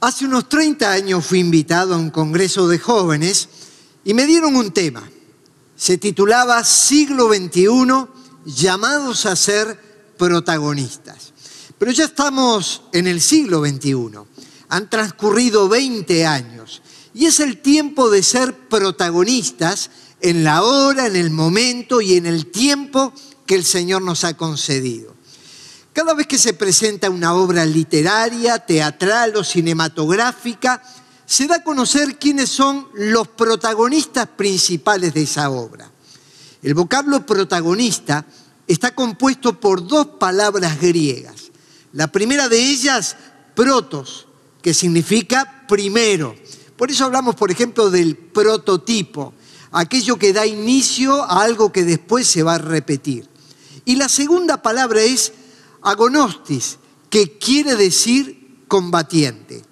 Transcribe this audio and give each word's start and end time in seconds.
Hace 0.00 0.26
unos 0.26 0.48
30 0.48 0.92
años 0.92 1.26
fui 1.26 1.40
invitado 1.40 1.92
a 1.92 1.98
un 1.98 2.10
congreso 2.10 2.68
de 2.68 2.78
jóvenes 2.78 3.48
y 4.04 4.14
me 4.14 4.26
dieron 4.26 4.54
un 4.54 4.70
tema. 4.70 5.02
Se 5.74 5.98
titulaba 5.98 6.62
Siglo 6.62 7.26
XXI, 7.26 8.06
llamados 8.44 9.26
a 9.26 9.34
ser 9.34 9.76
protagonistas. 10.16 11.32
Pero 11.76 11.90
ya 11.90 12.04
estamos 12.04 12.82
en 12.92 13.08
el 13.08 13.20
siglo 13.20 13.58
XXI. 13.66 14.20
Han 14.68 14.88
transcurrido 14.88 15.68
20 15.68 16.26
años 16.26 16.80
y 17.12 17.26
es 17.26 17.40
el 17.40 17.58
tiempo 17.58 18.08
de 18.08 18.22
ser 18.22 18.54
protagonistas 18.68 19.90
en 20.20 20.44
la 20.44 20.62
hora, 20.62 21.08
en 21.08 21.16
el 21.16 21.30
momento 21.30 22.00
y 22.00 22.14
en 22.14 22.26
el 22.26 22.46
tiempo 22.52 23.12
que 23.46 23.56
el 23.56 23.64
Señor 23.64 24.02
nos 24.02 24.22
ha 24.22 24.36
concedido. 24.36 25.17
Cada 25.98 26.14
vez 26.14 26.28
que 26.28 26.38
se 26.38 26.54
presenta 26.54 27.10
una 27.10 27.34
obra 27.34 27.66
literaria, 27.66 28.60
teatral 28.60 29.34
o 29.34 29.42
cinematográfica, 29.42 30.80
se 31.26 31.48
da 31.48 31.56
a 31.56 31.64
conocer 31.64 32.20
quiénes 32.20 32.50
son 32.50 32.86
los 32.94 33.26
protagonistas 33.26 34.28
principales 34.28 35.12
de 35.12 35.22
esa 35.22 35.50
obra. 35.50 35.90
El 36.62 36.74
vocablo 36.74 37.26
protagonista 37.26 38.24
está 38.68 38.94
compuesto 38.94 39.58
por 39.58 39.84
dos 39.88 40.06
palabras 40.20 40.80
griegas. 40.80 41.50
La 41.92 42.06
primera 42.06 42.48
de 42.48 42.60
ellas, 42.60 43.16
protos, 43.56 44.28
que 44.62 44.74
significa 44.74 45.66
primero. 45.66 46.36
Por 46.76 46.92
eso 46.92 47.06
hablamos, 47.06 47.34
por 47.34 47.50
ejemplo, 47.50 47.90
del 47.90 48.16
prototipo, 48.16 49.34
aquello 49.72 50.16
que 50.16 50.32
da 50.32 50.46
inicio 50.46 51.24
a 51.24 51.42
algo 51.42 51.72
que 51.72 51.82
después 51.82 52.28
se 52.28 52.44
va 52.44 52.54
a 52.54 52.58
repetir. 52.58 53.28
Y 53.84 53.96
la 53.96 54.08
segunda 54.08 54.62
palabra 54.62 55.00
es 55.00 55.32
agonostis, 55.82 56.78
que 57.10 57.38
quiere 57.38 57.76
decir 57.76 58.64
combatiente. 58.68 59.64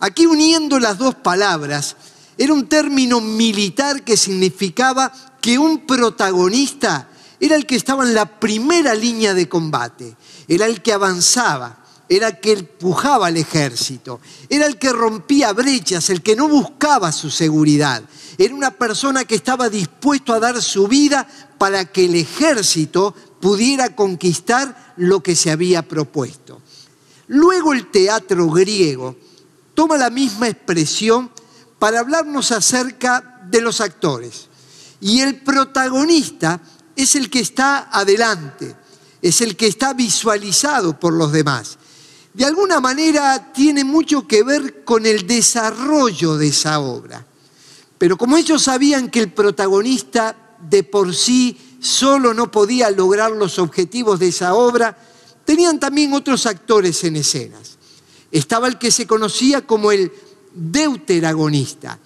Aquí 0.00 0.26
uniendo 0.26 0.78
las 0.78 0.98
dos 0.98 1.14
palabras, 1.14 1.96
era 2.36 2.52
un 2.52 2.66
término 2.66 3.20
militar 3.20 4.02
que 4.02 4.16
significaba 4.16 5.12
que 5.40 5.58
un 5.58 5.86
protagonista 5.86 7.08
era 7.38 7.56
el 7.56 7.66
que 7.66 7.76
estaba 7.76 8.04
en 8.04 8.14
la 8.14 8.40
primera 8.40 8.94
línea 8.94 9.34
de 9.34 9.48
combate, 9.48 10.16
era 10.48 10.66
el 10.66 10.82
que 10.82 10.92
avanzaba, 10.92 11.84
era 12.08 12.28
el 12.28 12.40
que 12.40 12.52
empujaba 12.52 13.26
al 13.28 13.36
ejército, 13.36 14.20
era 14.48 14.66
el 14.66 14.78
que 14.78 14.92
rompía 14.92 15.52
brechas, 15.52 16.10
el 16.10 16.22
que 16.22 16.36
no 16.36 16.48
buscaba 16.48 17.12
su 17.12 17.30
seguridad, 17.30 18.02
era 18.38 18.54
una 18.54 18.70
persona 18.70 19.24
que 19.24 19.34
estaba 19.34 19.68
dispuesto 19.68 20.32
a 20.32 20.40
dar 20.40 20.60
su 20.60 20.88
vida 20.88 21.26
para 21.58 21.84
que 21.84 22.06
el 22.06 22.14
ejército 22.14 23.14
pudiera 23.44 23.94
conquistar 23.94 24.94
lo 24.96 25.22
que 25.22 25.36
se 25.36 25.50
había 25.50 25.86
propuesto. 25.86 26.62
Luego 27.26 27.74
el 27.74 27.90
teatro 27.90 28.48
griego 28.48 29.16
toma 29.74 29.98
la 29.98 30.08
misma 30.08 30.48
expresión 30.48 31.30
para 31.78 32.00
hablarnos 32.00 32.52
acerca 32.52 33.42
de 33.50 33.60
los 33.60 33.82
actores. 33.82 34.48
Y 35.02 35.20
el 35.20 35.42
protagonista 35.42 36.58
es 36.96 37.16
el 37.16 37.28
que 37.28 37.40
está 37.40 37.90
adelante, 37.92 38.74
es 39.20 39.42
el 39.42 39.56
que 39.56 39.66
está 39.66 39.92
visualizado 39.92 40.98
por 40.98 41.12
los 41.12 41.30
demás. 41.30 41.76
De 42.32 42.46
alguna 42.46 42.80
manera 42.80 43.52
tiene 43.52 43.84
mucho 43.84 44.26
que 44.26 44.42
ver 44.42 44.84
con 44.84 45.04
el 45.04 45.26
desarrollo 45.26 46.38
de 46.38 46.48
esa 46.48 46.80
obra. 46.80 47.26
Pero 47.98 48.16
como 48.16 48.38
ellos 48.38 48.62
sabían 48.62 49.10
que 49.10 49.20
el 49.20 49.32
protagonista 49.34 50.34
de 50.66 50.82
por 50.82 51.14
sí 51.14 51.73
solo 51.84 52.32
no 52.32 52.50
podía 52.50 52.90
lograr 52.90 53.30
los 53.30 53.58
objetivos 53.58 54.18
de 54.18 54.28
esa 54.28 54.54
obra, 54.54 54.96
tenían 55.44 55.78
también 55.78 56.14
otros 56.14 56.46
actores 56.46 57.04
en 57.04 57.16
escenas. 57.16 57.76
Estaba 58.32 58.68
el 58.68 58.78
que 58.78 58.90
se 58.90 59.06
conocía 59.06 59.66
como 59.66 59.92
el 59.92 60.10
deuteragonista, 60.54 61.98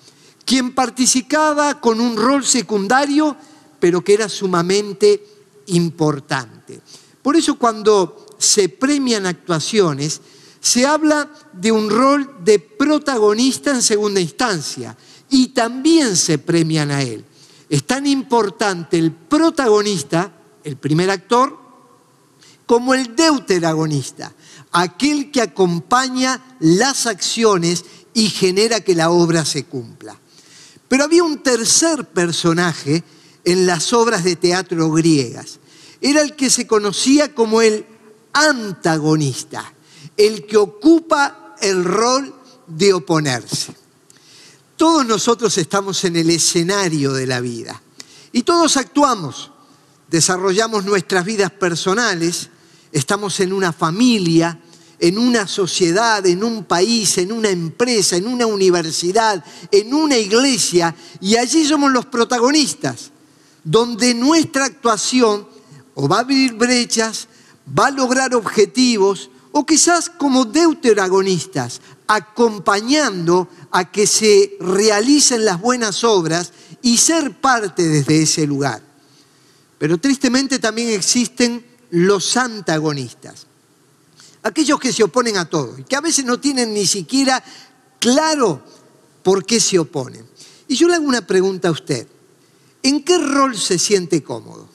quien 0.44 0.74
participaba 0.74 1.80
con 1.80 2.00
un 2.00 2.16
rol 2.16 2.44
secundario, 2.44 3.36
pero 3.78 4.02
que 4.02 4.14
era 4.14 4.28
sumamente 4.28 5.24
importante. 5.66 6.80
Por 7.22 7.36
eso 7.36 7.56
cuando 7.56 8.26
se 8.36 8.68
premian 8.68 9.26
actuaciones, 9.26 10.20
se 10.60 10.86
habla 10.86 11.30
de 11.52 11.70
un 11.70 11.88
rol 11.88 12.38
de 12.42 12.58
protagonista 12.58 13.70
en 13.70 13.82
segunda 13.82 14.20
instancia 14.20 14.96
y 15.30 15.48
también 15.48 16.16
se 16.16 16.38
premian 16.38 16.90
a 16.90 17.00
él. 17.00 17.24
Es 17.68 17.84
tan 17.84 18.06
importante 18.06 18.98
el 18.98 19.12
protagonista, 19.12 20.32
el 20.64 20.76
primer 20.76 21.10
actor, 21.10 21.58
como 22.66 22.94
el 22.94 23.16
deuteragonista, 23.16 24.32
aquel 24.72 25.30
que 25.30 25.40
acompaña 25.40 26.56
las 26.60 27.06
acciones 27.06 27.84
y 28.14 28.28
genera 28.28 28.80
que 28.80 28.94
la 28.94 29.10
obra 29.10 29.44
se 29.44 29.64
cumpla. 29.64 30.18
Pero 30.88 31.04
había 31.04 31.22
un 31.22 31.38
tercer 31.38 32.06
personaje 32.06 33.02
en 33.44 33.66
las 33.66 33.92
obras 33.92 34.24
de 34.24 34.36
teatro 34.36 34.90
griegas. 34.90 35.58
Era 36.00 36.20
el 36.20 36.36
que 36.36 36.50
se 36.50 36.66
conocía 36.66 37.34
como 37.34 37.62
el 37.62 37.86
antagonista, 38.32 39.72
el 40.16 40.46
que 40.46 40.56
ocupa 40.56 41.56
el 41.60 41.84
rol 41.84 42.34
de 42.66 42.92
oponerse. 42.92 43.74
Todos 44.78 45.04
nosotros 45.04 45.58
estamos 45.58 46.04
en 46.04 46.14
el 46.14 46.30
escenario 46.30 47.12
de 47.12 47.26
la 47.26 47.40
vida. 47.40 47.82
Y 48.30 48.44
todos 48.44 48.76
actuamos, 48.76 49.50
desarrollamos 50.08 50.84
nuestras 50.84 51.24
vidas 51.24 51.50
personales, 51.50 52.48
estamos 52.92 53.40
en 53.40 53.52
una 53.52 53.72
familia, 53.72 54.60
en 55.00 55.18
una 55.18 55.48
sociedad, 55.48 56.24
en 56.24 56.44
un 56.44 56.62
país, 56.62 57.18
en 57.18 57.32
una 57.32 57.48
empresa, 57.48 58.14
en 58.14 58.28
una 58.28 58.46
universidad, 58.46 59.44
en 59.72 59.92
una 59.92 60.16
iglesia, 60.16 60.94
y 61.20 61.34
allí 61.34 61.66
somos 61.66 61.90
los 61.90 62.06
protagonistas, 62.06 63.10
donde 63.64 64.14
nuestra 64.14 64.66
actuación 64.66 65.48
o 65.96 66.06
va 66.06 66.18
a 66.18 66.20
abrir 66.20 66.54
brechas, 66.54 67.26
va 67.76 67.88
a 67.88 67.90
lograr 67.90 68.32
objetivos, 68.32 69.28
o 69.50 69.66
quizás 69.66 70.08
como 70.08 70.44
deuteragonistas, 70.44 71.80
acompañando 72.08 73.48
a 73.70 73.92
que 73.92 74.06
se 74.06 74.56
realicen 74.60 75.44
las 75.44 75.60
buenas 75.60 76.02
obras 76.02 76.52
y 76.82 76.96
ser 76.96 77.40
parte 77.40 77.86
desde 77.86 78.22
ese 78.22 78.46
lugar. 78.46 78.82
Pero 79.78 79.98
tristemente 79.98 80.58
también 80.58 80.90
existen 80.90 81.64
los 81.90 82.36
antagonistas, 82.36 83.46
aquellos 84.42 84.80
que 84.80 84.92
se 84.92 85.04
oponen 85.04 85.36
a 85.36 85.48
todo 85.48 85.78
y 85.78 85.84
que 85.84 85.96
a 85.96 86.00
veces 86.00 86.24
no 86.24 86.40
tienen 86.40 86.74
ni 86.74 86.86
siquiera 86.86 87.42
claro 88.00 88.62
por 89.22 89.44
qué 89.44 89.60
se 89.60 89.78
oponen. 89.78 90.26
Y 90.66 90.76
yo 90.76 90.88
le 90.88 90.94
hago 90.94 91.04
una 91.04 91.26
pregunta 91.26 91.68
a 91.68 91.72
usted, 91.72 92.06
¿en 92.82 93.04
qué 93.04 93.18
rol 93.18 93.56
se 93.56 93.78
siente 93.78 94.22
cómodo? 94.22 94.68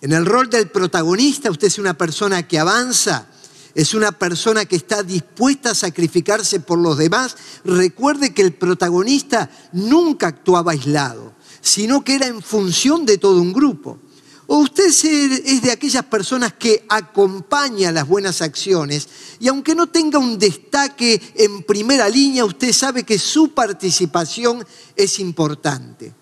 ¿En 0.00 0.12
el 0.12 0.26
rol 0.26 0.50
del 0.50 0.68
protagonista 0.68 1.50
usted 1.50 1.68
es 1.68 1.78
una 1.78 1.96
persona 1.96 2.46
que 2.46 2.58
avanza? 2.58 3.26
Es 3.76 3.92
una 3.92 4.10
persona 4.10 4.64
que 4.64 4.76
está 4.76 5.02
dispuesta 5.02 5.72
a 5.72 5.74
sacrificarse 5.74 6.60
por 6.60 6.78
los 6.78 6.96
demás, 6.96 7.36
recuerde 7.62 8.32
que 8.32 8.40
el 8.40 8.54
protagonista 8.54 9.50
nunca 9.72 10.28
actuaba 10.28 10.72
aislado, 10.72 11.34
sino 11.60 12.02
que 12.02 12.14
era 12.14 12.26
en 12.26 12.40
función 12.40 13.04
de 13.04 13.18
todo 13.18 13.38
un 13.38 13.52
grupo. 13.52 13.98
O 14.46 14.60
usted 14.60 14.86
es 14.86 15.60
de 15.60 15.70
aquellas 15.70 16.06
personas 16.06 16.54
que 16.54 16.86
acompaña 16.88 17.92
las 17.92 18.08
buenas 18.08 18.40
acciones 18.40 19.08
y 19.40 19.48
aunque 19.48 19.74
no 19.74 19.88
tenga 19.88 20.18
un 20.18 20.38
destaque 20.38 21.20
en 21.34 21.62
primera 21.62 22.08
línea, 22.08 22.46
usted 22.46 22.72
sabe 22.72 23.04
que 23.04 23.18
su 23.18 23.52
participación 23.52 24.66
es 24.96 25.18
importante. 25.18 26.14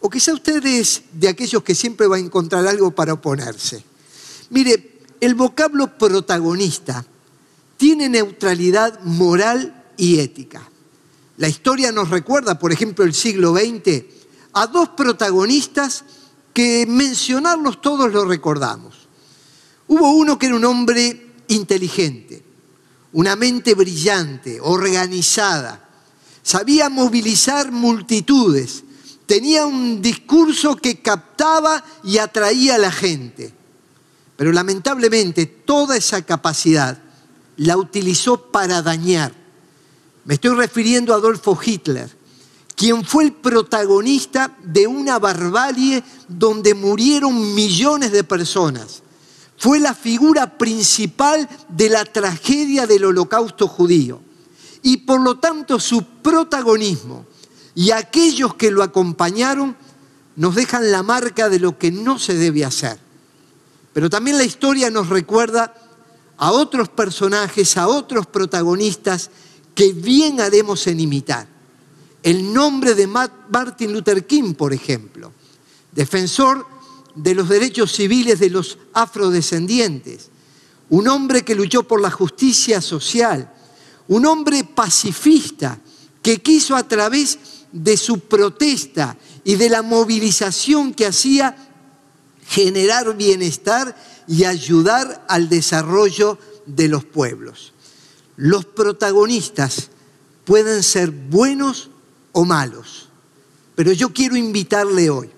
O 0.00 0.10
quizá 0.10 0.34
usted 0.34 0.66
es 0.66 1.02
de 1.12 1.28
aquellos 1.28 1.62
que 1.62 1.76
siempre 1.76 2.08
va 2.08 2.16
a 2.16 2.18
encontrar 2.18 2.66
algo 2.66 2.90
para 2.90 3.12
oponerse. 3.12 3.84
Mire, 4.50 4.91
el 5.22 5.36
vocablo 5.36 5.96
protagonista 5.96 7.06
tiene 7.76 8.08
neutralidad 8.08 9.00
moral 9.04 9.84
y 9.96 10.18
ética. 10.18 10.68
La 11.36 11.48
historia 11.48 11.92
nos 11.92 12.10
recuerda, 12.10 12.58
por 12.58 12.72
ejemplo, 12.72 13.04
el 13.04 13.14
siglo 13.14 13.54
XX, 13.54 14.02
a 14.52 14.66
dos 14.66 14.88
protagonistas 14.90 16.04
que 16.52 16.86
mencionarlos 16.88 17.80
todos 17.80 18.12
lo 18.12 18.24
recordamos. 18.24 19.06
Hubo 19.86 20.10
uno 20.10 20.36
que 20.40 20.46
era 20.46 20.56
un 20.56 20.64
hombre 20.64 21.34
inteligente, 21.46 22.42
una 23.12 23.36
mente 23.36 23.76
brillante, 23.76 24.58
organizada, 24.60 25.88
sabía 26.42 26.88
movilizar 26.88 27.70
multitudes, 27.70 28.82
tenía 29.26 29.66
un 29.66 30.02
discurso 30.02 30.74
que 30.74 31.00
captaba 31.00 31.84
y 32.02 32.18
atraía 32.18 32.74
a 32.74 32.78
la 32.78 32.90
gente. 32.90 33.61
Pero 34.42 34.50
lamentablemente 34.50 35.46
toda 35.46 35.96
esa 35.96 36.20
capacidad 36.22 36.98
la 37.58 37.76
utilizó 37.76 38.50
para 38.50 38.82
dañar. 38.82 39.32
Me 40.24 40.34
estoy 40.34 40.56
refiriendo 40.56 41.14
a 41.14 41.18
Adolfo 41.18 41.56
Hitler, 41.64 42.10
quien 42.74 43.04
fue 43.04 43.22
el 43.22 43.34
protagonista 43.34 44.56
de 44.64 44.88
una 44.88 45.20
barbarie 45.20 46.02
donde 46.26 46.74
murieron 46.74 47.54
millones 47.54 48.10
de 48.10 48.24
personas. 48.24 49.04
Fue 49.58 49.78
la 49.78 49.94
figura 49.94 50.58
principal 50.58 51.48
de 51.68 51.88
la 51.90 52.04
tragedia 52.04 52.88
del 52.88 53.04
holocausto 53.04 53.68
judío. 53.68 54.20
y 54.82 54.96
por 54.96 55.20
lo 55.20 55.38
tanto 55.38 55.78
su 55.78 56.02
protagonismo 56.20 57.26
y 57.76 57.92
aquellos 57.92 58.56
que 58.56 58.72
lo 58.72 58.82
acompañaron 58.82 59.76
nos 60.34 60.56
dejan 60.56 60.90
la 60.90 61.04
marca 61.04 61.48
de 61.48 61.60
lo 61.60 61.78
que 61.78 61.92
no 61.92 62.18
se 62.18 62.34
debe 62.34 62.64
hacer. 62.64 63.11
Pero 63.92 64.08
también 64.08 64.38
la 64.38 64.44
historia 64.44 64.90
nos 64.90 65.08
recuerda 65.08 65.74
a 66.36 66.50
otros 66.50 66.88
personajes, 66.88 67.76
a 67.76 67.88
otros 67.88 68.26
protagonistas 68.26 69.30
que 69.74 69.92
bien 69.92 70.40
haremos 70.40 70.86
en 70.86 71.00
imitar. 71.00 71.46
El 72.22 72.52
nombre 72.52 72.94
de 72.94 73.06
Martin 73.06 73.92
Luther 73.92 74.26
King, 74.26 74.54
por 74.54 74.72
ejemplo, 74.72 75.32
defensor 75.92 76.66
de 77.14 77.34
los 77.34 77.48
derechos 77.48 77.92
civiles 77.92 78.38
de 78.38 78.50
los 78.50 78.78
afrodescendientes, 78.92 80.30
un 80.88 81.08
hombre 81.08 81.42
que 81.42 81.54
luchó 81.54 81.82
por 81.82 82.00
la 82.00 82.10
justicia 82.10 82.80
social, 82.80 83.52
un 84.08 84.26
hombre 84.26 84.64
pacifista 84.64 85.78
que 86.22 86.40
quiso 86.40 86.76
a 86.76 86.86
través 86.86 87.38
de 87.72 87.96
su 87.96 88.20
protesta 88.20 89.16
y 89.44 89.56
de 89.56 89.68
la 89.68 89.82
movilización 89.82 90.94
que 90.94 91.06
hacía 91.06 91.71
generar 92.46 93.16
bienestar 93.16 93.96
y 94.26 94.44
ayudar 94.44 95.24
al 95.28 95.48
desarrollo 95.48 96.38
de 96.66 96.88
los 96.88 97.04
pueblos. 97.04 97.72
Los 98.36 98.64
protagonistas 98.64 99.90
pueden 100.44 100.82
ser 100.82 101.10
buenos 101.10 101.90
o 102.32 102.44
malos, 102.44 103.08
pero 103.74 103.92
yo 103.92 104.12
quiero 104.12 104.36
invitarle 104.36 105.10
hoy 105.10 105.30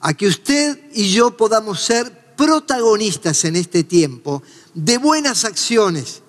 a 0.00 0.14
que 0.14 0.26
usted 0.26 0.78
y 0.92 1.12
yo 1.12 1.36
podamos 1.36 1.80
ser 1.80 2.34
protagonistas 2.36 3.44
en 3.44 3.56
este 3.56 3.84
tiempo 3.84 4.42
de 4.74 4.98
buenas 4.98 5.44
acciones, 5.44 6.22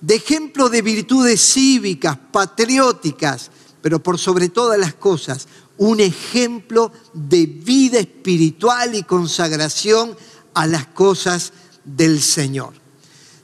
de 0.00 0.16
ejemplo 0.16 0.68
de 0.68 0.82
virtudes 0.82 1.40
cívicas, 1.40 2.18
patrióticas, 2.30 3.50
pero 3.80 4.02
por 4.02 4.18
sobre 4.18 4.48
todas 4.48 4.78
las 4.78 4.94
cosas, 4.94 5.46
un 5.78 6.00
ejemplo 6.00 6.92
de 7.12 7.46
vida 7.46 7.98
espiritual 7.98 8.94
y 8.94 9.02
consagración 9.02 10.16
a 10.54 10.66
las 10.66 10.86
cosas 10.86 11.52
del 11.84 12.22
Señor. 12.22 12.74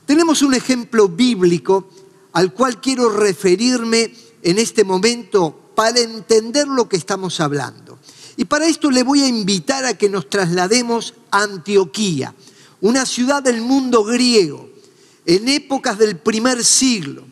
Tenemos 0.05 0.41
un 0.41 0.53
ejemplo 0.53 1.07
bíblico 1.07 1.89
al 2.33 2.53
cual 2.53 2.81
quiero 2.81 3.09
referirme 3.09 4.13
en 4.41 4.59
este 4.59 4.83
momento 4.83 5.71
para 5.75 5.99
entender 5.99 6.67
lo 6.67 6.89
que 6.89 6.97
estamos 6.97 7.39
hablando. 7.39 7.99
Y 8.35 8.45
para 8.45 8.65
esto 8.65 8.89
le 8.89 9.03
voy 9.03 9.21
a 9.21 9.27
invitar 9.27 9.85
a 9.85 9.97
que 9.97 10.09
nos 10.09 10.29
traslademos 10.29 11.13
a 11.31 11.43
Antioquía, 11.43 12.33
una 12.81 13.05
ciudad 13.05 13.43
del 13.43 13.61
mundo 13.61 14.03
griego, 14.03 14.69
en 15.25 15.47
épocas 15.47 15.97
del 15.97 16.17
primer 16.17 16.63
siglo. 16.65 17.25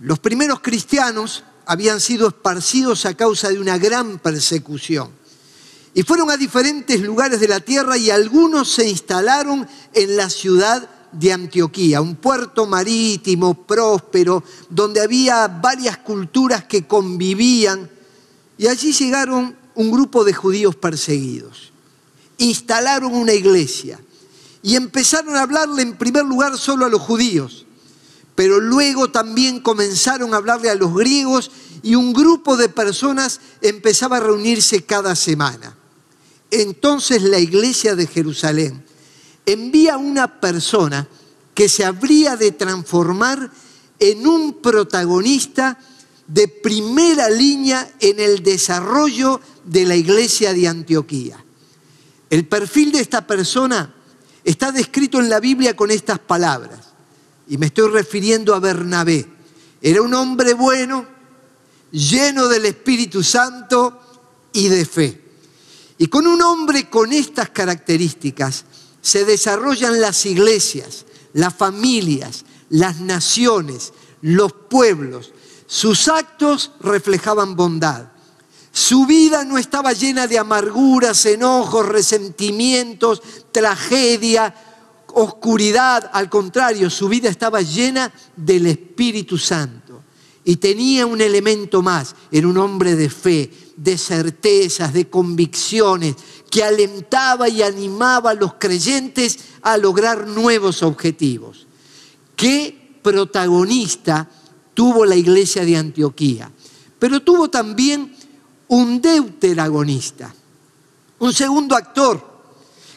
Los 0.00 0.18
primeros 0.18 0.60
cristianos 0.60 1.42
habían 1.68 2.00
sido 2.00 2.28
esparcidos 2.28 3.04
a 3.04 3.12
causa 3.12 3.50
de 3.50 3.60
una 3.60 3.76
gran 3.76 4.18
persecución. 4.18 5.10
Y 5.92 6.02
fueron 6.02 6.30
a 6.30 6.38
diferentes 6.38 6.98
lugares 7.02 7.40
de 7.40 7.48
la 7.48 7.60
tierra 7.60 7.98
y 7.98 8.10
algunos 8.10 8.72
se 8.72 8.88
instalaron 8.88 9.68
en 9.92 10.16
la 10.16 10.30
ciudad 10.30 10.88
de 11.12 11.30
Antioquía, 11.30 12.00
un 12.00 12.16
puerto 12.16 12.66
marítimo 12.66 13.66
próspero, 13.66 14.42
donde 14.70 15.02
había 15.02 15.46
varias 15.46 15.98
culturas 15.98 16.64
que 16.64 16.86
convivían. 16.86 17.90
Y 18.56 18.66
allí 18.66 18.94
llegaron 18.94 19.54
un 19.74 19.90
grupo 19.90 20.24
de 20.24 20.32
judíos 20.32 20.74
perseguidos. 20.74 21.72
Instalaron 22.38 23.14
una 23.14 23.34
iglesia 23.34 24.00
y 24.62 24.74
empezaron 24.74 25.36
a 25.36 25.42
hablarle 25.42 25.82
en 25.82 25.98
primer 25.98 26.24
lugar 26.24 26.56
solo 26.56 26.86
a 26.86 26.88
los 26.88 27.02
judíos 27.02 27.66
pero 28.38 28.60
luego 28.60 29.10
también 29.10 29.58
comenzaron 29.58 30.32
a 30.32 30.36
hablarle 30.36 30.70
a 30.70 30.76
los 30.76 30.94
griegos 30.94 31.50
y 31.82 31.96
un 31.96 32.12
grupo 32.12 32.56
de 32.56 32.68
personas 32.68 33.40
empezaba 33.62 34.18
a 34.18 34.20
reunirse 34.20 34.84
cada 34.84 35.16
semana. 35.16 35.76
Entonces 36.48 37.22
la 37.22 37.40
iglesia 37.40 37.96
de 37.96 38.06
Jerusalén 38.06 38.84
envía 39.44 39.94
a 39.94 39.98
una 39.98 40.38
persona 40.40 41.08
que 41.52 41.68
se 41.68 41.84
habría 41.84 42.36
de 42.36 42.52
transformar 42.52 43.50
en 43.98 44.24
un 44.24 44.62
protagonista 44.62 45.76
de 46.28 46.46
primera 46.46 47.28
línea 47.30 47.92
en 47.98 48.20
el 48.20 48.44
desarrollo 48.44 49.40
de 49.64 49.84
la 49.84 49.96
iglesia 49.96 50.54
de 50.54 50.68
Antioquía. 50.68 51.44
El 52.30 52.46
perfil 52.46 52.92
de 52.92 53.00
esta 53.00 53.26
persona 53.26 53.92
está 54.44 54.70
descrito 54.70 55.18
en 55.18 55.28
la 55.28 55.40
Biblia 55.40 55.74
con 55.74 55.90
estas 55.90 56.20
palabras 56.20 56.87
y 57.48 57.58
me 57.58 57.66
estoy 57.66 57.90
refiriendo 57.90 58.54
a 58.54 58.60
Bernabé. 58.60 59.26
Era 59.80 60.02
un 60.02 60.12
hombre 60.14 60.54
bueno, 60.54 61.06
lleno 61.90 62.48
del 62.48 62.66
Espíritu 62.66 63.22
Santo 63.22 63.98
y 64.52 64.68
de 64.68 64.84
fe. 64.84 65.24
Y 65.98 66.06
con 66.08 66.26
un 66.26 66.42
hombre 66.42 66.88
con 66.90 67.12
estas 67.12 67.50
características 67.50 68.64
se 69.00 69.24
desarrollan 69.24 70.00
las 70.00 70.26
iglesias, 70.26 71.06
las 71.32 71.54
familias, 71.54 72.44
las 72.68 73.00
naciones, 73.00 73.92
los 74.20 74.52
pueblos. 74.52 75.32
Sus 75.66 76.08
actos 76.08 76.72
reflejaban 76.80 77.56
bondad. 77.56 78.12
Su 78.72 79.06
vida 79.06 79.44
no 79.44 79.58
estaba 79.58 79.92
llena 79.92 80.26
de 80.26 80.38
amarguras, 80.38 81.24
enojos, 81.26 81.86
resentimientos, 81.86 83.22
tragedia, 83.50 84.54
oscuridad, 85.18 86.10
al 86.12 86.30
contrario, 86.30 86.88
su 86.90 87.08
vida 87.08 87.28
estaba 87.28 87.60
llena 87.60 88.12
del 88.36 88.66
Espíritu 88.66 89.36
Santo. 89.36 90.02
Y 90.44 90.56
tenía 90.56 91.04
un 91.06 91.20
elemento 91.20 91.82
más, 91.82 92.14
era 92.30 92.46
un 92.46 92.56
hombre 92.56 92.96
de 92.96 93.10
fe, 93.10 93.50
de 93.76 93.98
certezas, 93.98 94.92
de 94.92 95.10
convicciones, 95.10 96.14
que 96.50 96.64
alentaba 96.64 97.48
y 97.48 97.62
animaba 97.62 98.30
a 98.30 98.34
los 98.34 98.54
creyentes 98.54 99.38
a 99.60 99.76
lograr 99.76 100.26
nuevos 100.26 100.82
objetivos. 100.82 101.66
¿Qué 102.34 102.98
protagonista 103.02 104.30
tuvo 104.72 105.04
la 105.04 105.16
iglesia 105.16 105.64
de 105.64 105.76
Antioquía? 105.76 106.50
Pero 106.98 107.20
tuvo 107.20 107.50
también 107.50 108.14
un 108.68 109.02
deuteragonista, 109.02 110.34
un 111.18 111.32
segundo 111.34 111.76
actor, 111.76 112.26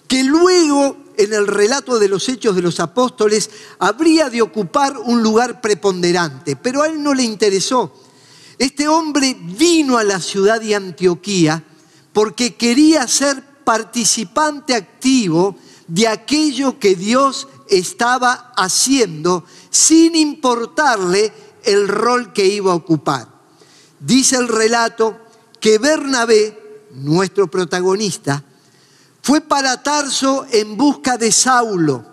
que 0.08 0.24
luego 0.24 1.01
en 1.18 1.34
el 1.34 1.48
relato 1.48 2.00
de 2.00 2.08
los 2.08 2.28
hechos 2.30 2.56
de 2.56 2.62
los 2.62 2.80
apóstoles 2.80 3.50
habría 3.80 4.30
de 4.30 4.42
ocupar 4.42 4.98
un 4.98 5.22
lugar 5.22 5.62
preponderante, 5.62 6.56
pero 6.56 6.82
a 6.82 6.88
él 6.88 7.02
no 7.02 7.14
le 7.14 7.24
interesó. 7.24 7.94
Este 8.58 8.88
hombre 8.88 9.36
vino 9.40 9.98
a 9.98 10.04
la 10.04 10.20
ciudad 10.20 10.62
de 10.62 10.76
Antioquía 10.76 11.64
porque 12.14 12.56
quería 12.56 13.08
ser 13.08 13.44
participante 13.64 14.76
activo 14.76 15.56
de 15.88 16.08
aquello 16.08 16.80
que 16.80 16.96
Dios 16.96 17.48
estaba 17.70 18.54
haciendo 18.56 19.46
sin 19.70 20.16
importarle 20.16 21.34
el 21.64 21.88
rol 21.88 22.34
que 22.34 22.46
iba 22.46 22.72
a 22.72 22.76
ocupar. 22.76 23.28
Dice 24.00 24.36
el 24.36 24.48
relato 24.48 25.18
que 25.60 25.78
Bernabé, 25.78 26.88
nuestro 26.94 27.48
protagonista, 27.48 28.44
fue 29.22 29.42
para 29.42 29.84
Tarso 29.84 30.46
en 30.52 30.78
busca 30.78 31.18
de 31.18 31.32
Saulo 31.32 32.06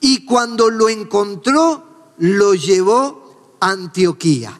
y 0.00 0.24
cuando 0.24 0.70
lo 0.70 0.88
encontró 0.88 2.14
lo 2.18 2.54
llevó 2.54 3.56
a 3.60 3.70
Antioquía. 3.70 4.58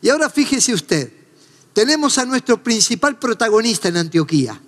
Y 0.00 0.08
ahora 0.08 0.28
fíjese 0.30 0.74
usted, 0.74 1.12
tenemos 1.72 2.18
a 2.18 2.24
nuestro 2.24 2.62
principal 2.62 3.18
protagonista 3.18 3.88
en 3.88 3.96
Antioquía, 3.96 4.60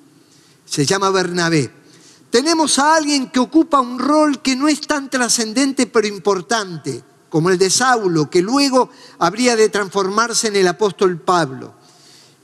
se 0.65 0.87
llama 0.87 1.11
Bernabé. 1.11 1.71
Tenemos 2.31 2.79
a 2.79 2.97
alguien 2.97 3.31
que 3.31 3.39
ocupa 3.39 3.81
un 3.81 3.99
rol 3.99 4.43
que 4.43 4.57
no 4.57 4.67
es 4.67 4.81
tan 4.81 5.09
trascendente 5.09 5.87
pero 5.87 6.09
importante, 6.09 7.05
como 7.29 7.51
el 7.51 7.59
de 7.59 7.71
Saulo, 7.71 8.29
que 8.29 8.43
luego 8.43 8.91
habría 9.19 9.55
de 9.55 9.69
transformarse 9.69 10.49
en 10.49 10.57
el 10.57 10.67
apóstol 10.67 11.21
Pablo. 11.21 11.75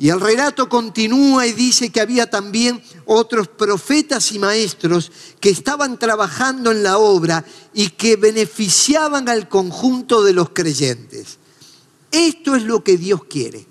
Y 0.00 0.08
el 0.08 0.18
relato 0.18 0.66
continúa 0.66 1.46
y 1.46 1.52
dice 1.52 1.90
que 1.90 2.00
había 2.00 2.30
también 2.30 2.82
otros 3.04 3.48
profetas 3.48 4.32
y 4.32 4.38
maestros 4.38 5.12
que 5.38 5.50
estaban 5.50 5.98
trabajando 5.98 6.70
en 6.70 6.82
la 6.82 6.96
obra 6.96 7.44
y 7.74 7.90
que 7.90 8.16
beneficiaban 8.16 9.28
al 9.28 9.46
conjunto 9.46 10.22
de 10.22 10.32
los 10.32 10.48
creyentes. 10.54 11.36
Esto 12.10 12.56
es 12.56 12.62
lo 12.62 12.82
que 12.82 12.96
Dios 12.96 13.24
quiere. 13.24 13.66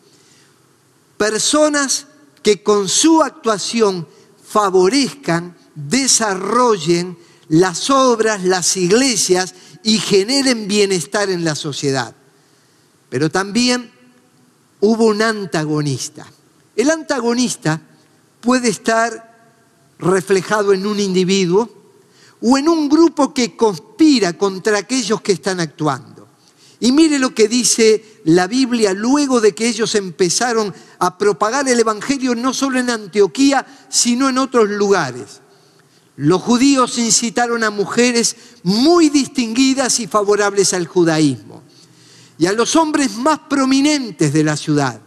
Personas 1.17 2.05
que 2.43 2.61
con 2.61 2.87
su 2.87 3.23
actuación 3.23 4.07
favorezcan, 4.47 5.57
desarrollen 5.73 7.17
las 7.47 7.89
obras, 7.89 8.43
las 8.43 8.77
iglesias 8.77 9.55
y 9.81 9.97
generen 9.97 10.67
bienestar 10.67 11.31
en 11.31 11.43
la 11.43 11.55
sociedad. 11.55 12.15
Pero 13.09 13.31
también 13.31 13.97
hubo 14.81 15.05
un 15.05 15.21
antagonista. 15.21 16.25
El 16.75 16.89
antagonista 16.89 17.81
puede 18.41 18.69
estar 18.69 19.29
reflejado 19.99 20.73
en 20.73 20.85
un 20.85 20.99
individuo 20.99 21.69
o 22.41 22.57
en 22.57 22.69
un 22.69 22.87
grupo 22.87 23.33
que 23.33 23.57
conspira 23.57 24.33
contra 24.33 24.77
aquellos 24.77 25.21
que 25.21 25.33
están 25.33 25.59
actuando. 25.59 26.27
Y 26.79 26.93
mire 26.93 27.19
lo 27.19 27.35
que 27.35 27.49
dice 27.49 28.21
la 28.23 28.47
Biblia 28.47 28.93
luego 28.93 29.41
de 29.41 29.53
que 29.53 29.67
ellos 29.67 29.95
empezaron 29.95 30.73
a 30.99 31.17
propagar 31.17 31.67
el 31.67 31.79
Evangelio 31.79 32.35
no 32.35 32.53
solo 32.53 32.79
en 32.79 32.89
Antioquía, 32.89 33.67
sino 33.89 34.29
en 34.29 34.37
otros 34.37 34.69
lugares. 34.69 35.41
Los 36.15 36.41
judíos 36.41 36.97
incitaron 36.97 37.65
a 37.65 37.69
mujeres 37.69 38.35
muy 38.63 39.09
distinguidas 39.09 39.99
y 39.99 40.07
favorables 40.07 40.73
al 40.73 40.87
judaísmo 40.87 41.63
y 42.39 42.47
a 42.47 42.53
los 42.53 42.75
hombres 42.77 43.15
más 43.17 43.37
prominentes 43.49 44.31
de 44.31 44.43
la 44.45 44.55
ciudad 44.55 44.99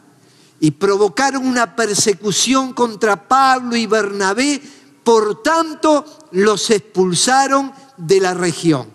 y 0.60 0.70
provocaron 0.70 1.46
una 1.46 1.74
persecución 1.74 2.74
contra 2.74 3.26
Pablo 3.26 3.74
y 3.74 3.86
Bernabé, 3.86 4.62
por 5.02 5.42
tanto 5.42 6.04
los 6.32 6.70
expulsaron 6.70 7.72
de 7.96 8.20
la 8.20 8.34
región. 8.34 8.86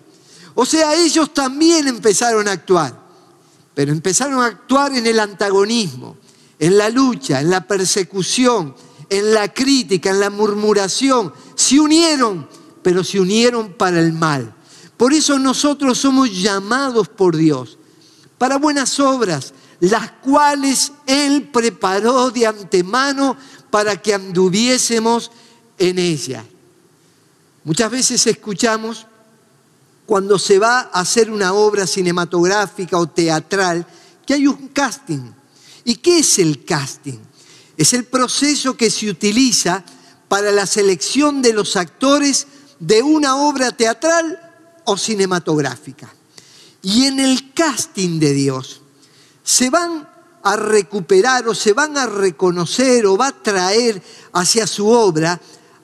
O 0.53 0.65
sea, 0.67 0.93
ellos 0.95 1.33
también 1.33 1.87
empezaron 1.87 2.47
a 2.47 2.51
actuar, 2.51 2.97
pero 3.73 3.91
empezaron 3.91 4.39
a 4.39 4.45
actuar 4.45 4.95
en 4.95 5.07
el 5.07 5.19
antagonismo, 5.19 6.15
en 6.59 6.77
la 6.77 6.89
lucha, 6.89 7.41
en 7.41 7.49
la 7.49 7.67
persecución, 7.67 8.75
en 9.09 9.33
la 9.33 9.51
crítica, 9.51 10.11
en 10.11 10.19
la 10.19 10.29
murmuración. 10.29 11.33
Se 11.55 11.79
unieron, 11.79 12.47
pero 12.83 13.03
se 13.03 13.19
unieron 13.19 13.73
para 13.73 13.99
el 13.99 14.13
mal. 14.13 14.53
Por 14.95 15.11
eso 15.11 15.39
nosotros 15.39 15.97
somos 15.97 16.31
llamados 16.31 17.09
por 17.09 17.35
Dios 17.35 17.77
para 18.37 18.57
buenas 18.57 18.99
obras, 18.99 19.53
las 19.79 20.11
cuales 20.11 20.91
Él 21.05 21.49
preparó 21.51 22.29
de 22.31 22.47
antemano 22.47 23.37
para 23.69 24.01
que 24.01 24.13
anduviésemos 24.13 25.31
en 25.77 25.99
ella. 25.99 26.43
Muchas 27.63 27.91
veces 27.91 28.25
escuchamos 28.27 29.05
cuando 30.05 30.39
se 30.39 30.57
va 30.57 30.89
a 30.91 31.01
hacer 31.01 31.29
una 31.29 31.53
obra 31.53 31.85
cinematográfica 31.85 32.97
o 32.97 33.07
teatral 33.07 33.85
que 34.25 34.35
hay 34.35 34.47
un 34.47 34.69
casting. 34.69 35.31
¿Y 35.83 35.95
qué 35.95 36.19
es 36.19 36.39
el 36.39 36.63
casting? 36.63 37.19
Es 37.75 37.93
el 37.93 38.05
proceso 38.05 38.75
que 38.75 38.89
se 38.89 39.09
utiliza 39.09 39.83
para 40.27 40.51
la 40.51 40.65
selección 40.65 41.41
de 41.41 41.53
los 41.53 41.75
actores 41.75 42.47
de 42.79 43.03
una 43.03 43.37
obra 43.37 43.71
teatral 43.71 44.39
o 44.85 44.97
cinematográfica. 44.97 46.13
Y 46.87 47.03
en 47.05 47.19
el 47.19 47.51
casting 47.53 48.17
de 48.17 48.31
Dios, 48.31 48.79
se 49.43 49.69
van 49.69 50.07
a 50.41 50.55
recuperar 50.55 51.45
o 51.49 51.53
se 51.53 51.73
van 51.73 51.97
a 51.97 52.05
reconocer 52.05 53.05
o 53.05 53.17
va 53.17 53.27
a 53.27 53.43
traer 53.43 54.01
hacia 54.31 54.65
su 54.65 54.87
obra 54.87 55.37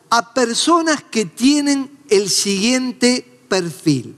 a 0.10 0.34
personas 0.34 1.04
que 1.04 1.26
tienen 1.26 1.92
el 2.08 2.30
siguiente 2.30 3.42
perfil. 3.50 4.16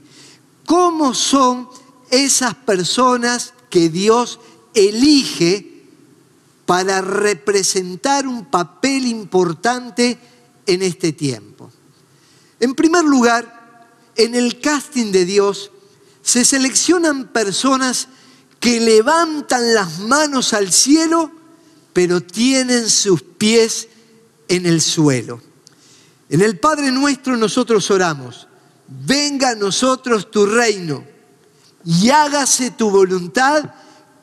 ¿Cómo 0.64 1.12
son 1.12 1.68
esas 2.08 2.54
personas 2.54 3.52
que 3.68 3.88
Dios 3.88 4.38
elige 4.72 5.82
para 6.66 7.00
representar 7.00 8.28
un 8.28 8.44
papel 8.44 9.08
importante 9.08 10.20
en 10.64 10.82
este 10.82 11.12
tiempo? 11.12 11.68
En 12.60 12.76
primer 12.76 13.02
lugar, 13.02 13.88
en 14.14 14.36
el 14.36 14.60
casting 14.60 15.10
de 15.10 15.24
Dios 15.24 15.72
se 16.26 16.44
seleccionan 16.44 17.28
personas 17.28 18.08
que 18.58 18.80
levantan 18.80 19.74
las 19.74 20.00
manos 20.00 20.54
al 20.54 20.72
cielo, 20.72 21.30
pero 21.92 22.20
tienen 22.20 22.90
sus 22.90 23.22
pies 23.22 23.86
en 24.48 24.66
el 24.66 24.80
suelo. 24.80 25.40
En 26.28 26.40
el 26.40 26.58
Padre 26.58 26.90
nuestro 26.90 27.36
nosotros 27.36 27.88
oramos, 27.92 28.48
venga 28.88 29.50
a 29.50 29.54
nosotros 29.54 30.28
tu 30.28 30.46
reino 30.46 31.04
y 31.84 32.10
hágase 32.10 32.72
tu 32.72 32.90
voluntad 32.90 33.72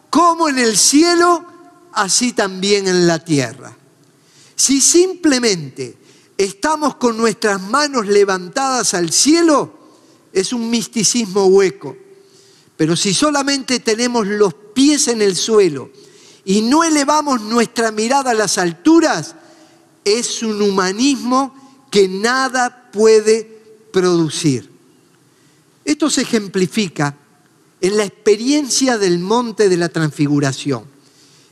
como 0.09 0.49
en 0.49 0.59
el 0.59 0.75
cielo, 0.75 1.45
así 1.93 2.33
también 2.33 2.89
en 2.89 3.07
la 3.07 3.19
tierra. 3.19 3.77
Si 4.57 4.81
simplemente 4.81 5.97
estamos 6.37 6.95
con 6.95 7.15
nuestras 7.15 7.61
manos 7.61 8.07
levantadas 8.07 8.93
al 8.93 9.09
cielo, 9.09 9.82
es 10.33 10.51
un 10.51 10.69
misticismo 10.69 11.45
hueco. 11.45 11.95
Pero 12.75 12.95
si 12.95 13.13
solamente 13.13 13.79
tenemos 13.79 14.25
los 14.27 14.53
pies 14.73 15.07
en 15.07 15.21
el 15.21 15.35
suelo 15.35 15.91
y 16.43 16.61
no 16.61 16.83
elevamos 16.83 17.39
nuestra 17.41 17.91
mirada 17.91 18.31
a 18.31 18.33
las 18.33 18.57
alturas, 18.57 19.35
es 20.03 20.41
un 20.41 20.61
humanismo 20.61 21.53
que 21.91 22.07
nada 22.07 22.89
puede 22.91 23.61
producir. 23.93 24.69
Esto 25.85 26.09
se 26.09 26.23
ejemplifica 26.23 27.15
en 27.79 27.97
la 27.97 28.05
experiencia 28.05 28.97
del 28.97 29.19
monte 29.19 29.69
de 29.69 29.77
la 29.77 29.89
transfiguración. 29.89 30.85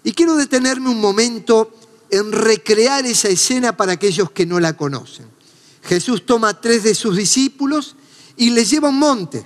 Y 0.03 0.13
quiero 0.13 0.35
detenerme 0.35 0.89
un 0.89 0.99
momento 0.99 1.71
en 2.09 2.31
recrear 2.31 3.05
esa 3.05 3.29
escena 3.29 3.77
para 3.77 3.93
aquellos 3.93 4.31
que 4.31 4.45
no 4.45 4.59
la 4.59 4.75
conocen. 4.75 5.27
Jesús 5.83 6.25
toma 6.25 6.49
a 6.49 6.61
tres 6.61 6.83
de 6.83 6.95
sus 6.95 7.15
discípulos 7.15 7.95
y 8.41 8.49
les 8.49 8.71
lleva 8.71 8.87
a 8.87 8.91
un 8.91 8.97
monte. 8.97 9.45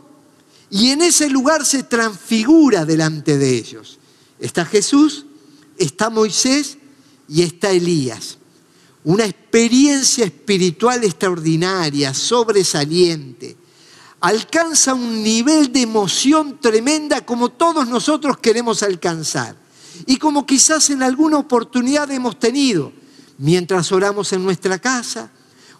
Y 0.70 0.92
en 0.92 1.02
ese 1.02 1.30
lugar 1.30 1.66
se 1.66 1.84
transfigura 1.84 2.86
delante 2.86 3.38
de 3.38 3.54
ellos. 3.54 4.00
Está 4.40 4.64
Jesús, 4.64 5.26
está 5.78 6.10
Moisés 6.10 6.78
y 7.28 7.42
está 7.42 7.72
Elías. 7.72 8.38
Una 9.04 9.26
experiencia 9.26 10.24
espiritual 10.24 11.04
extraordinaria, 11.04 12.14
sobresaliente. 12.14 13.58
Alcanza 14.22 14.94
un 14.94 15.22
nivel 15.22 15.74
de 15.74 15.82
emoción 15.82 16.62
tremenda 16.62 17.26
como 17.26 17.50
todos 17.50 17.90
nosotros 17.90 18.38
queremos 18.38 18.82
alcanzar. 18.82 19.58
Y 20.06 20.16
como 20.16 20.46
quizás 20.46 20.90
en 20.90 21.04
alguna 21.04 21.38
oportunidad 21.38 22.10
hemos 22.12 22.40
tenido 22.40 22.94
mientras 23.40 23.92
oramos 23.92 24.32
en 24.32 24.46
nuestra 24.46 24.80
casa, 24.80 25.34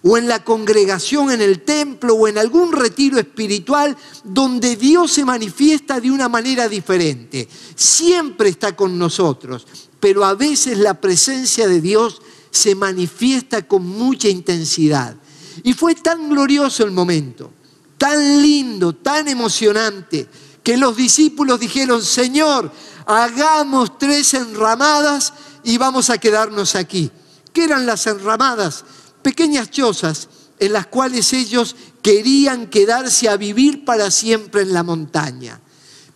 o 0.08 0.20
en 0.20 0.28
la 0.28 0.44
congregación, 0.44 1.32
en 1.32 1.42
el 1.42 1.62
templo 1.64 2.14
o 2.14 2.28
en 2.28 2.38
algún 2.38 2.72
retiro 2.72 3.18
espiritual 3.18 3.98
donde 4.24 4.76
Dios 4.76 5.12
se 5.12 5.26
manifiesta 5.26 6.00
de 6.00 6.12
una 6.12 6.30
manera 6.30 6.70
diferente. 6.70 7.50
Siempre 7.76 8.50
está 8.50 8.76
con 8.76 9.00
nosotros, 9.00 9.66
pero 10.00 10.24
a 10.24 10.36
veces 10.36 10.78
la 10.78 11.02
presencia 11.02 11.68
de 11.68 11.82
Dios 11.82 12.22
se 12.52 12.76
manifiesta 12.76 13.68
con 13.68 13.84
mucha 13.84 14.30
intensidad. 14.30 15.16
Y 15.64 15.74
fue 15.74 15.96
tan 15.96 16.30
glorioso 16.30 16.84
el 16.84 16.92
momento, 16.92 17.52
tan 17.98 18.44
lindo, 18.44 18.94
tan 18.94 19.28
emocionante, 19.28 20.28
que 20.62 20.78
los 20.78 20.96
discípulos 20.96 21.60
dijeron, 21.60 22.04
Señor, 22.04 22.72
hagamos 23.08 23.98
tres 23.98 24.36
enramadas 24.36 25.34
y 25.64 25.80
vamos 25.80 26.12
a 26.12 26.20
quedarnos 26.20 26.76
aquí. 26.76 27.10
¿Qué 27.52 27.64
eran 27.64 27.88
las 27.88 28.06
enramadas? 28.06 28.86
Pequeñas 29.26 29.72
chozas 29.72 30.30
en 30.60 30.72
las 30.72 30.86
cuales 30.86 31.34
ellos 31.34 31.76
querían 32.04 32.68
quedarse 32.68 33.28
a 33.28 33.38
vivir 33.38 33.84
para 33.84 34.12
siempre 34.12 34.62
en 34.62 34.72
la 34.72 34.84
montaña. 34.84 35.60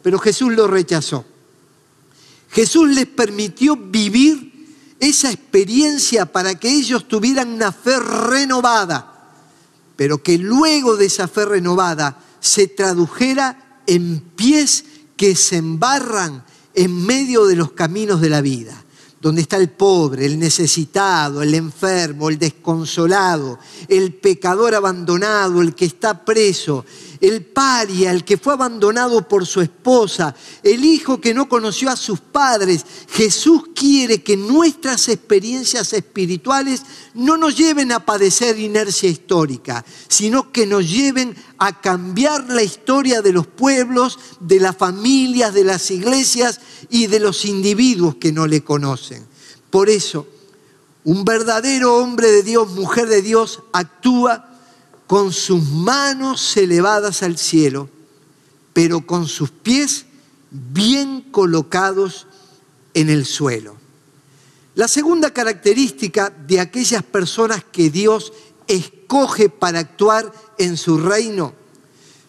Pero 0.04 0.20
Jesús 0.20 0.54
lo 0.54 0.68
rechazó. 0.68 1.26
Jesús 2.52 2.88
les 2.90 3.08
permitió 3.08 3.76
vivir 3.76 4.94
esa 5.00 5.32
experiencia 5.32 6.28
para 6.28 6.54
que 6.54 6.70
ellos 6.70 7.08
tuvieran 7.08 7.50
una 7.50 7.72
fe 7.72 8.00
renovada, 8.00 9.32
pero 9.96 10.22
que 10.22 10.38
luego 10.38 10.96
de 10.96 11.06
esa 11.08 11.28
fe 11.28 11.46
renovada 11.46 12.22
se 12.40 12.68
tradujera 12.68 13.82
en 13.88 14.20
pies 14.20 14.86
que 15.18 15.36
se 15.36 15.58
embarran 15.58 16.44
en 16.76 17.08
medio 17.08 17.48
de 17.48 17.56
los 17.56 17.72
caminos 17.72 18.22
de 18.22 18.30
la 18.30 18.42
vida 18.42 18.79
donde 19.22 19.42
está 19.42 19.58
el 19.58 19.70
pobre, 19.70 20.26
el 20.26 20.40
necesitado, 20.40 21.42
el 21.42 21.54
enfermo, 21.54 22.30
el 22.30 22.40
desconsolado, 22.40 23.60
el 23.88 24.14
pecador 24.14 24.76
abandonado, 24.76 25.62
el 25.62 25.76
que 25.76 25.86
está 25.86 26.24
preso, 26.24 26.86
el 27.22 27.44
paria, 27.46 28.12
el 28.12 28.24
que 28.24 28.38
fue 28.38 28.54
abandonado 28.54 29.28
por 29.28 29.46
su 29.46 29.62
esposa, 29.62 30.36
el 30.64 30.86
hijo 30.86 31.20
que 31.20 31.34
no 31.34 31.50
conoció 31.50 31.90
a 31.90 31.96
sus 31.96 32.20
padres. 32.20 32.86
Jesús 33.12 33.64
quiere 33.76 34.24
que 34.24 34.38
nuestras 34.38 35.10
experiencias 35.10 35.94
espirituales 35.94 36.84
no 37.14 37.38
nos 37.38 37.58
lleven 37.58 37.92
a 37.92 38.06
padecer 38.06 38.58
inercia 38.60 39.10
histórica, 39.10 39.84
sino 40.08 40.52
que 40.52 40.66
nos 40.66 40.90
lleven 40.90 41.36
a 41.58 41.82
cambiar 41.82 42.50
la 42.50 42.64
historia 42.64 43.22
de 43.22 43.34
los 43.34 43.48
pueblos, 43.48 44.18
de 44.40 44.60
las 44.60 44.78
familias, 44.78 45.54
de 45.54 45.66
las 45.66 45.92
iglesias 45.92 46.62
y 46.90 47.08
de 47.08 47.20
los 47.20 47.44
individuos 47.46 48.16
que 48.16 48.32
no 48.32 48.48
le 48.48 48.64
conocen. 48.64 49.26
Por 49.70 49.90
eso, 49.90 50.26
un 51.04 51.26
verdadero 51.26 51.98
hombre 51.98 52.32
de 52.32 52.44
Dios, 52.44 52.72
mujer 52.72 53.08
de 53.08 53.22
Dios, 53.22 53.62
actúa 53.74 54.49
con 55.10 55.34
sus 55.34 55.64
manos 55.64 56.56
elevadas 56.56 57.24
al 57.24 57.36
cielo, 57.36 57.90
pero 58.74 59.08
con 59.08 59.28
sus 59.28 59.50
pies 59.50 60.06
bien 60.52 61.22
colocados 61.32 62.28
en 62.94 63.10
el 63.10 63.26
suelo. 63.26 63.76
La 64.76 64.88
segunda 64.88 65.34
característica 65.34 66.30
de 66.30 66.60
aquellas 66.60 67.02
personas 67.02 67.64
que 67.72 67.90
Dios 67.90 68.34
escoge 68.68 69.50
para 69.50 69.80
actuar 69.80 70.32
en 70.60 70.78
su 70.78 71.00
reino 71.00 71.56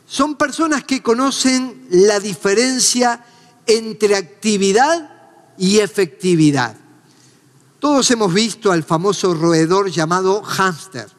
son 0.07 0.37
personas 0.37 0.83
que 0.83 1.03
conocen 1.03 1.87
la 1.91 2.19
diferencia 2.19 3.27
entre 3.67 4.17
actividad 4.17 5.53
y 5.59 5.81
efectividad. 5.81 6.79
Todos 7.79 8.11
hemos 8.11 8.33
visto 8.33 8.73
al 8.73 8.85
famoso 8.85 9.35
roedor 9.35 9.91
llamado 9.91 10.43
hámster. 10.43 11.11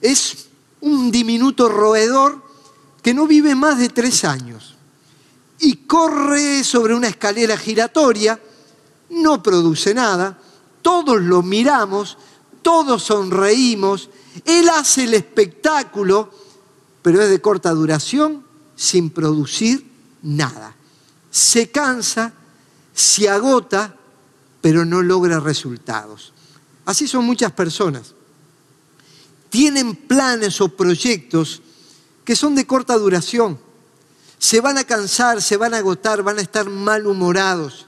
Es 0.00 0.49
un 0.80 1.10
diminuto 1.10 1.68
roedor 1.68 2.42
que 3.02 3.14
no 3.14 3.26
vive 3.26 3.54
más 3.54 3.78
de 3.78 3.88
tres 3.88 4.24
años 4.24 4.76
y 5.58 5.76
corre 5.86 6.64
sobre 6.64 6.94
una 6.94 7.08
escalera 7.08 7.56
giratoria, 7.56 8.40
no 9.10 9.42
produce 9.42 9.94
nada, 9.94 10.38
todos 10.82 11.20
lo 11.20 11.42
miramos, 11.42 12.16
todos 12.62 13.02
sonreímos, 13.02 14.08
él 14.44 14.68
hace 14.70 15.04
el 15.04 15.14
espectáculo, 15.14 16.30
pero 17.02 17.20
es 17.20 17.28
de 17.28 17.40
corta 17.40 17.70
duración, 17.70 18.44
sin 18.74 19.10
producir 19.10 19.86
nada. 20.22 20.74
Se 21.30 21.70
cansa, 21.70 22.32
se 22.94 23.28
agota, 23.28 23.94
pero 24.60 24.84
no 24.84 25.02
logra 25.02 25.40
resultados. 25.40 26.32
Así 26.86 27.06
son 27.06 27.24
muchas 27.24 27.52
personas. 27.52 28.14
Tienen 29.50 29.94
planes 29.94 30.60
o 30.60 30.68
proyectos 30.68 31.60
que 32.24 32.36
son 32.36 32.54
de 32.54 32.66
corta 32.66 32.96
duración. 32.96 33.58
Se 34.38 34.60
van 34.60 34.78
a 34.78 34.84
cansar, 34.84 35.42
se 35.42 35.56
van 35.56 35.74
a 35.74 35.78
agotar, 35.78 36.22
van 36.22 36.38
a 36.38 36.42
estar 36.42 36.70
malhumorados, 36.70 37.86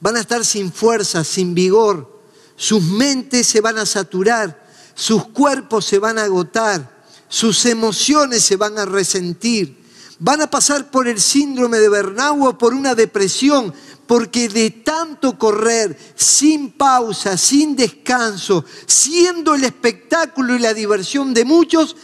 van 0.00 0.16
a 0.16 0.20
estar 0.20 0.44
sin 0.44 0.70
fuerza, 0.70 1.24
sin 1.24 1.54
vigor. 1.54 2.20
Sus 2.54 2.82
mentes 2.82 3.46
se 3.46 3.60
van 3.60 3.78
a 3.78 3.86
saturar, 3.86 4.68
sus 4.94 5.26
cuerpos 5.28 5.86
se 5.86 5.98
van 5.98 6.18
a 6.18 6.24
agotar, 6.24 6.98
sus 7.28 7.64
emociones 7.66 8.44
se 8.44 8.56
van 8.56 8.78
a 8.78 8.84
resentir, 8.84 9.78
van 10.18 10.42
a 10.42 10.50
pasar 10.50 10.90
por 10.90 11.08
el 11.08 11.20
síndrome 11.20 11.78
de 11.78 11.88
Bernau 11.88 12.46
o 12.46 12.58
por 12.58 12.74
una 12.74 12.94
depresión, 12.94 13.72
porque 14.08 14.48
de 14.48 14.70
tanto 14.70 15.38
correr, 15.38 15.96
sin 16.16 16.72
pausa, 16.72 17.36
sin 17.36 17.76
descanso, 17.76 18.64
siendo 18.86 19.54
el 19.54 19.64
espectáculo 19.64 20.56
y 20.56 20.60
la 20.60 20.72
diversión 20.72 21.34
de 21.34 21.44
muchos, 21.44 21.94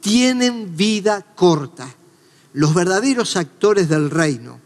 tienen 0.00 0.76
vida 0.76 1.24
corta. 1.36 1.88
Los 2.52 2.74
verdaderos 2.74 3.36
actores 3.36 3.88
del 3.88 4.10
reino 4.10 4.58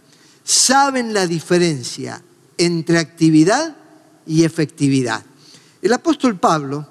saben 0.42 1.12
la 1.12 1.26
diferencia 1.26 2.22
entre 2.56 2.98
actividad 2.98 3.76
y 4.26 4.44
efectividad. 4.44 5.22
El 5.82 5.92
apóstol 5.92 6.38
Pablo 6.38 6.88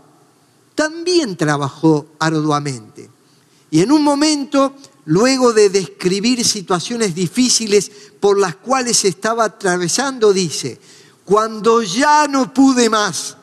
también 0.76 1.36
trabajó 1.36 2.06
arduamente. 2.20 3.10
Y 3.72 3.82
en 3.82 3.92
un 3.92 4.04
momento, 4.04 4.76
luego 5.06 5.54
de 5.54 5.70
describir 5.70 6.44
situaciones 6.44 7.16
difíciles 7.16 7.92
por 8.20 8.40
las 8.40 8.56
cuales 8.56 9.06
estaba 9.06 9.46
atravesando, 9.46 10.34
dice, 10.34 10.80
cuando 11.24 11.82
ya 11.82 12.28
no 12.28 12.54
pude 12.54 12.90
más, 12.90 13.38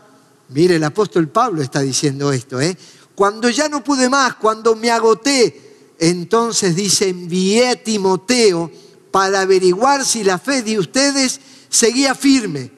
mire, 0.48 0.76
el 0.76 0.84
apóstol 0.84 1.28
Pablo 1.28 1.62
está 1.62 1.80
diciendo 1.80 2.32
esto, 2.32 2.60
¿eh? 2.60 2.76
cuando 3.14 3.48
ya 3.48 3.68
no 3.68 3.82
pude 3.84 4.08
más, 4.08 4.34
cuando 4.34 4.74
me 4.74 4.90
agoté, 4.90 5.94
entonces 5.98 6.74
dice, 6.74 7.08
envié 7.08 7.68
a 7.68 7.82
Timoteo 7.82 8.70
para 9.10 9.42
averiguar 9.42 10.04
si 10.04 10.24
la 10.24 10.38
fe 10.38 10.62
de 10.62 10.78
ustedes 10.78 11.40
seguía 11.68 12.14
firme. 12.14 12.72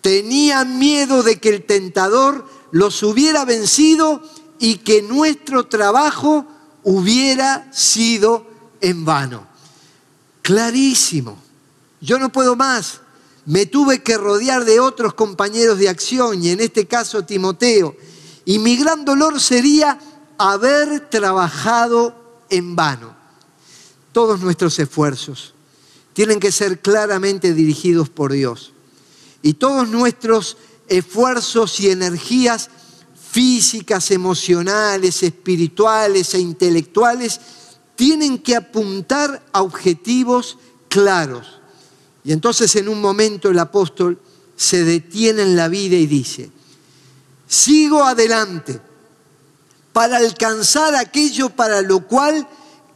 Tenía 0.00 0.64
miedo 0.64 1.22
de 1.22 1.38
que 1.38 1.50
el 1.50 1.64
tentador 1.64 2.46
los 2.72 3.02
hubiera 3.02 3.44
vencido 3.44 4.22
y 4.58 4.76
que 4.76 5.02
nuestro 5.02 5.66
trabajo 5.66 6.46
hubiera 6.84 7.72
sido 7.72 8.46
en 8.80 9.04
vano. 9.04 9.46
Clarísimo. 10.42 11.38
Yo 12.00 12.18
no 12.18 12.30
puedo 12.30 12.56
más. 12.56 13.00
Me 13.46 13.66
tuve 13.66 14.02
que 14.02 14.16
rodear 14.16 14.64
de 14.64 14.80
otros 14.80 15.14
compañeros 15.14 15.78
de 15.78 15.88
acción 15.88 16.42
y 16.42 16.50
en 16.50 16.60
este 16.60 16.86
caso 16.86 17.24
Timoteo. 17.24 17.96
Y 18.44 18.58
mi 18.58 18.76
gran 18.76 19.04
dolor 19.04 19.40
sería 19.40 19.98
haber 20.38 21.10
trabajado 21.10 22.14
en 22.48 22.76
vano. 22.76 23.14
Todos 24.12 24.40
nuestros 24.40 24.78
esfuerzos 24.78 25.54
tienen 26.12 26.40
que 26.40 26.52
ser 26.52 26.80
claramente 26.80 27.54
dirigidos 27.54 28.08
por 28.08 28.32
Dios. 28.32 28.72
Y 29.42 29.54
todos 29.54 29.88
nuestros 29.88 30.56
esfuerzos 30.88 31.78
y 31.80 31.90
energías 31.90 32.68
físicas, 33.30 34.10
emocionales, 34.10 35.22
espirituales 35.22 36.34
e 36.34 36.40
intelectuales 36.40 37.40
tienen 37.94 38.38
que 38.38 38.56
apuntar 38.56 39.46
a 39.52 39.62
objetivos 39.62 40.58
claros. 40.88 41.60
Y 42.24 42.32
entonces 42.32 42.74
en 42.76 42.88
un 42.88 43.00
momento 43.00 43.48
el 43.48 43.58
apóstol 43.58 44.18
se 44.56 44.84
detiene 44.84 45.42
en 45.42 45.56
la 45.56 45.68
vida 45.68 45.96
y 45.96 46.06
dice, 46.06 46.50
sigo 47.46 48.04
adelante 48.04 48.80
para 49.92 50.16
alcanzar 50.16 50.94
aquello 50.96 51.50
para 51.50 51.82
lo 51.82 52.06
cual 52.06 52.48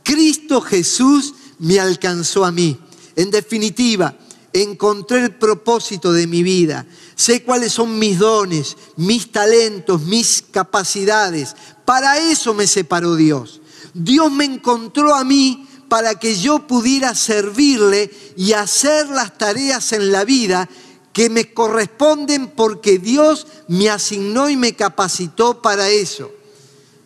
Cristo 0.02 0.60
Jesús 0.60 1.34
me 1.58 1.78
alcanzó 1.78 2.44
a 2.44 2.50
mí. 2.50 2.78
En 3.14 3.30
definitiva, 3.30 4.16
encontré 4.52 5.24
el 5.24 5.34
propósito 5.34 6.12
de 6.12 6.26
mi 6.26 6.42
vida, 6.42 6.86
sé 7.16 7.42
cuáles 7.42 7.72
son 7.72 7.98
mis 7.98 8.18
dones, 8.18 8.76
mis 8.96 9.30
talentos, 9.30 10.02
mis 10.02 10.44
capacidades. 10.50 11.54
Para 11.84 12.18
eso 12.18 12.54
me 12.54 12.66
separó 12.66 13.16
Dios. 13.16 13.60
Dios 13.92 14.30
me 14.32 14.44
encontró 14.44 15.14
a 15.14 15.24
mí 15.24 15.68
para 15.88 16.18
que 16.18 16.36
yo 16.36 16.66
pudiera 16.66 17.14
servirle 17.14 18.10
y 18.36 18.52
hacer 18.52 19.08
las 19.08 19.38
tareas 19.38 19.92
en 19.92 20.10
la 20.10 20.24
vida 20.24 20.68
que 21.12 21.30
me 21.30 21.54
corresponden 21.54 22.48
porque 22.48 22.98
Dios 22.98 23.46
me 23.68 23.88
asignó 23.88 24.50
y 24.50 24.56
me 24.56 24.74
capacitó 24.74 25.62
para 25.62 25.88
eso. 25.88 26.32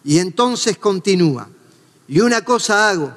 Y 0.02 0.18
entonces 0.18 0.78
continúa. 0.78 1.50
Y 2.08 2.20
una 2.20 2.42
cosa 2.42 2.88
hago, 2.88 3.14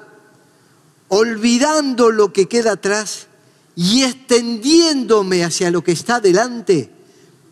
olvidando 1.08 2.12
lo 2.12 2.34
que 2.34 2.50
queda 2.50 2.74
atrás, 2.74 3.28
y 3.76 4.04
extendiéndome 4.04 5.44
hacia 5.44 5.72
lo 5.72 5.84
que 5.84 5.92
está 5.92 6.20
delante, 6.20 6.92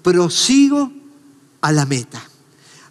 prosigo 0.01 0.91
a 1.61 1.71
la 1.71 1.85
meta. 1.85 2.21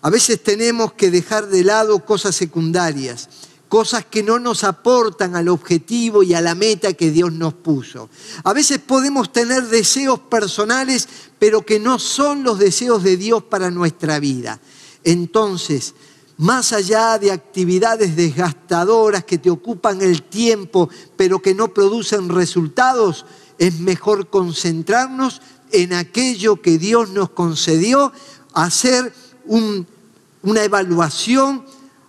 A 0.00 0.10
veces 0.10 0.42
tenemos 0.42 0.92
que 0.92 1.10
dejar 1.10 1.48
de 1.48 1.64
lado 1.64 2.04
cosas 2.04 2.36
secundarias, 2.36 3.28
cosas 3.68 4.04
que 4.06 4.22
no 4.22 4.38
nos 4.38 4.64
aportan 4.64 5.36
al 5.36 5.48
objetivo 5.48 6.22
y 6.22 6.34
a 6.34 6.40
la 6.40 6.54
meta 6.54 6.94
que 6.94 7.10
Dios 7.10 7.32
nos 7.32 7.54
puso. 7.54 8.08
A 8.44 8.52
veces 8.52 8.78
podemos 8.78 9.32
tener 9.32 9.66
deseos 9.66 10.20
personales, 10.20 11.08
pero 11.38 11.66
que 11.66 11.78
no 11.78 11.98
son 11.98 12.42
los 12.42 12.58
deseos 12.58 13.02
de 13.02 13.16
Dios 13.16 13.42
para 13.42 13.70
nuestra 13.70 14.18
vida. 14.20 14.60
Entonces, 15.04 15.94
más 16.38 16.72
allá 16.72 17.18
de 17.18 17.32
actividades 17.32 18.14
desgastadoras 18.14 19.24
que 19.24 19.38
te 19.38 19.50
ocupan 19.50 20.00
el 20.00 20.22
tiempo, 20.22 20.88
pero 21.16 21.42
que 21.42 21.52
no 21.52 21.74
producen 21.74 22.28
resultados, 22.28 23.26
es 23.58 23.80
mejor 23.80 24.30
concentrarnos 24.30 25.42
en 25.72 25.92
aquello 25.92 26.62
que 26.62 26.78
Dios 26.78 27.10
nos 27.10 27.30
concedió, 27.30 28.12
hacer 28.54 29.12
una 29.46 30.62
evaluación, 30.62 31.64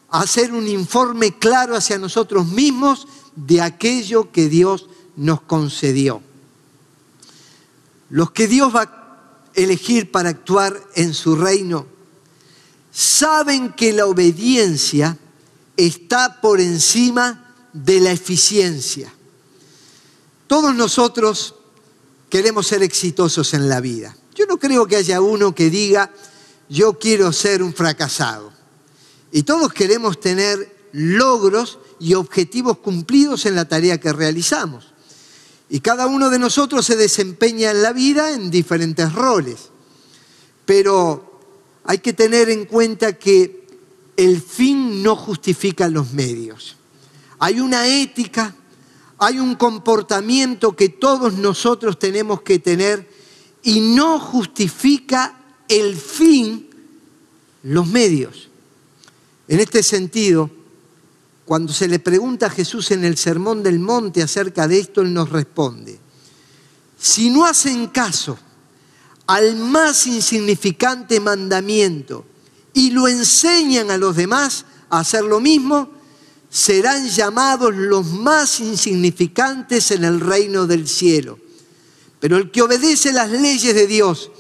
hacer 0.09 0.53
un 0.53 0.67
informe 0.67 1.37
claro 1.37 1.75
hacia 1.75 1.97
nosotros 1.97 2.47
mismos 2.47 3.07
de 3.35 3.61
aquello 3.61 4.31
que 4.31 4.47
Dios 4.47 4.87
nos 5.15 5.41
concedió. 5.41 6.21
Los 8.09 8.29
que 8.29 8.47
Dios 8.47 8.75
va 8.75 8.81
a 8.83 9.51
elegir 9.55 10.11
para 10.11 10.29
actuar 10.29 10.79
en 10.95 11.15
su 11.15 11.35
reino, 11.35 11.87
saben 12.99 13.71
que 13.71 13.93
la 13.93 14.07
obediencia 14.07 15.17
está 15.77 16.41
por 16.41 16.59
encima 16.59 17.55
de 17.71 18.01
la 18.01 18.12
eficiencia. 18.12 19.13
Todos 20.47 20.75
nosotros 20.75 21.55
queremos 22.29 22.67
ser 22.67 22.83
exitosos 22.83 23.53
en 23.53 23.69
la 23.69 23.79
vida. 23.79 24.17
Yo 24.35 24.45
no 24.47 24.57
creo 24.57 24.85
que 24.85 24.97
haya 24.97 25.21
uno 25.21 25.55
que 25.55 25.69
diga, 25.69 26.12
yo 26.67 26.99
quiero 26.99 27.31
ser 27.31 27.63
un 27.63 27.73
fracasado. 27.73 28.51
Y 29.31 29.43
todos 29.43 29.71
queremos 29.71 30.19
tener 30.19 30.89
logros 30.91 31.79
y 32.01 32.15
objetivos 32.15 32.79
cumplidos 32.79 33.45
en 33.45 33.55
la 33.55 33.63
tarea 33.63 33.97
que 33.97 34.12
realizamos. 34.12 34.91
Y 35.69 35.79
cada 35.79 36.05
uno 36.07 36.29
de 36.29 36.39
nosotros 36.39 36.85
se 36.85 36.97
desempeña 36.97 37.71
en 37.71 37.81
la 37.81 37.93
vida 37.93 38.33
en 38.33 38.51
diferentes 38.51 39.13
roles. 39.13 39.69
Pero 40.65 41.28
hay 41.89 41.97
que 41.97 42.13
tener 42.13 42.52
en 42.52 42.65
cuenta 42.65 43.13
que 43.13 43.65
el 44.15 44.39
fin 44.43 45.02
no 45.02 45.15
justifica 45.15 45.89
los 45.89 46.13
medios. 46.13 46.75
Hay 47.39 47.60
una 47.60 47.88
ética, 47.88 48.54
hay 49.17 49.39
un 49.39 49.56
comportamiento 49.56 50.75
que 50.75 50.89
todos 50.89 51.34
nosotros 51.34 51.97
tenemos 51.97 52.43
que 52.43 52.60
tener 52.60 53.10
y 53.63 53.80
no 53.80 54.19
justifica 54.19 55.36
el 55.67 55.95
fin 55.95 56.69
los 57.63 57.88
medios. 57.88 58.49
En 59.47 59.60
este 59.60 59.82
sentido, 59.82 60.52
cuando 61.43 61.73
se 61.73 61.88
le 61.88 61.97
pregunta 61.97 62.45
a 62.45 62.52
Jesús 62.52 62.91
en 62.91 63.04
el 63.04 63.17
Sermón 63.17 63.63
del 63.63 63.80
Monte 63.80 64.21
acerca 64.21 64.67
de 64.67 64.78
esto, 64.78 65.02
Él 65.02 65.12
nos 65.12 65.32
responde, 65.32 65.97
si 66.99 67.32
no 67.32 67.45
hacen 67.45 67.88
caso 67.88 68.38
al 69.29 69.57
más 69.57 70.07
insignificante 70.07 71.19
mandamiento 71.19 72.25
y 72.73 72.89
lo 72.89 73.07
enseñan 73.07 73.91
a 73.91 73.97
los 73.97 74.15
demás 74.15 74.65
a 74.89 75.01
hacer 75.01 75.23
lo 75.23 75.39
mismo, 75.39 75.87
serán 76.49 77.07
llamados 77.07 77.75
los 77.75 78.07
más 78.07 78.59
insignificantes 78.59 79.91
en 79.91 80.03
el 80.03 80.19
reino 80.19 80.65
del 80.65 80.87
cielo. 80.87 81.37
Pero 82.19 82.37
el 82.37 82.49
que 82.49 82.63
obedece 82.63 83.13
las 83.13 83.29
leyes 83.29 83.75
de 83.75 83.85
Dios 83.85 84.31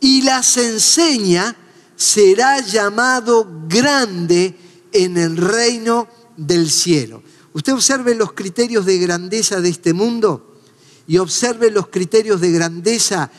y 0.00 0.20
las 0.20 0.58
enseña, 0.58 1.56
será 1.96 2.60
llamado 2.60 3.48
grande 3.66 4.54
en 4.92 5.16
el 5.16 5.38
reino 5.38 6.08
del 6.36 6.70
cielo. 6.70 7.22
Usted 7.54 7.72
observe 7.72 8.14
los 8.14 8.34
criterios 8.34 8.84
de 8.84 8.98
grandeza 8.98 9.62
de 9.62 9.70
este 9.70 9.94
mundo 9.94 10.60
y 11.06 11.16
observe 11.16 11.70
los 11.70 11.88
criterios 11.88 12.42
de 12.42 12.52
grandeza 12.52 13.30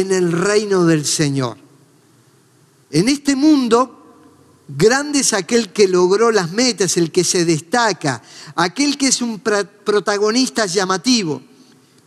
en 0.00 0.10
el 0.10 0.32
reino 0.32 0.84
del 0.86 1.04
Señor. 1.04 1.56
En 2.90 3.08
este 3.08 3.36
mundo, 3.36 4.26
grande 4.66 5.20
es 5.20 5.32
aquel 5.32 5.72
que 5.72 5.86
logró 5.86 6.32
las 6.32 6.50
metas, 6.50 6.96
el 6.96 7.12
que 7.12 7.22
se 7.22 7.44
destaca, 7.44 8.20
aquel 8.56 8.98
que 8.98 9.06
es 9.06 9.22
un 9.22 9.38
protagonista 9.38 10.66
llamativo. 10.66 11.42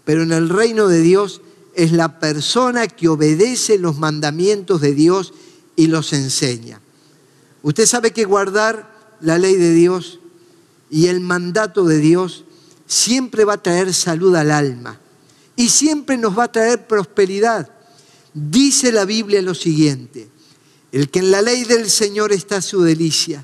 Pero 0.03 0.23
en 0.23 0.33
el 0.33 0.49
reino 0.49 0.89
de 0.89 1.01
Dios 1.01 1.41
es 1.75 1.93
la 1.93 2.19
persona 2.19 2.87
que 2.87 3.07
obedece 3.07 3.77
los 3.77 3.97
mandamientos 3.97 4.81
de 4.81 4.93
Dios 4.93 5.33
y 5.77 5.87
los 5.87 6.11
enseña. 6.11 6.81
Usted 7.61 7.85
sabe 7.85 8.11
que 8.11 8.25
guardar 8.25 9.15
la 9.21 9.37
ley 9.37 9.55
de 9.55 9.73
Dios 9.73 10.19
y 10.89 11.07
el 11.07 11.21
mandato 11.21 11.85
de 11.85 11.99
Dios 11.99 12.43
siempre 12.85 13.45
va 13.45 13.53
a 13.53 13.63
traer 13.63 13.93
salud 13.93 14.35
al 14.35 14.51
alma 14.51 14.99
y 15.55 15.69
siempre 15.69 16.17
nos 16.17 16.37
va 16.37 16.45
a 16.45 16.51
traer 16.51 16.85
prosperidad. 16.85 17.76
Dice 18.39 18.91
la 18.91 19.03
Biblia 19.05 19.41
lo 19.41 19.55
siguiente, 19.55 20.29
el 20.91 21.09
que 21.09 21.19
en 21.19 21.31
la 21.31 21.41
ley 21.41 21.63
del 21.63 21.89
Señor 21.89 22.31
está 22.31 22.61
su 22.61 22.83
delicia 22.83 23.43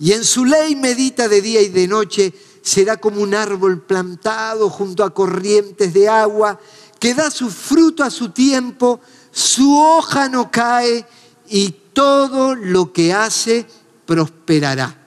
y 0.00 0.12
en 0.12 0.24
su 0.24 0.46
ley 0.46 0.74
medita 0.74 1.28
de 1.28 1.42
día 1.42 1.60
y 1.60 1.68
de 1.68 1.86
noche, 1.86 2.32
será 2.62 2.96
como 2.96 3.20
un 3.20 3.34
árbol 3.34 3.82
plantado 3.82 4.70
junto 4.70 5.04
a 5.04 5.12
corrientes 5.12 5.92
de 5.92 6.08
agua 6.08 6.58
que 6.98 7.12
da 7.12 7.30
su 7.30 7.50
fruto 7.50 8.02
a 8.02 8.10
su 8.10 8.30
tiempo, 8.30 9.00
su 9.32 9.78
hoja 9.78 10.30
no 10.30 10.50
cae 10.50 11.04
y 11.50 11.74
todo 11.92 12.54
lo 12.54 12.94
que 12.94 13.12
hace 13.12 13.66
prosperará. 14.06 14.98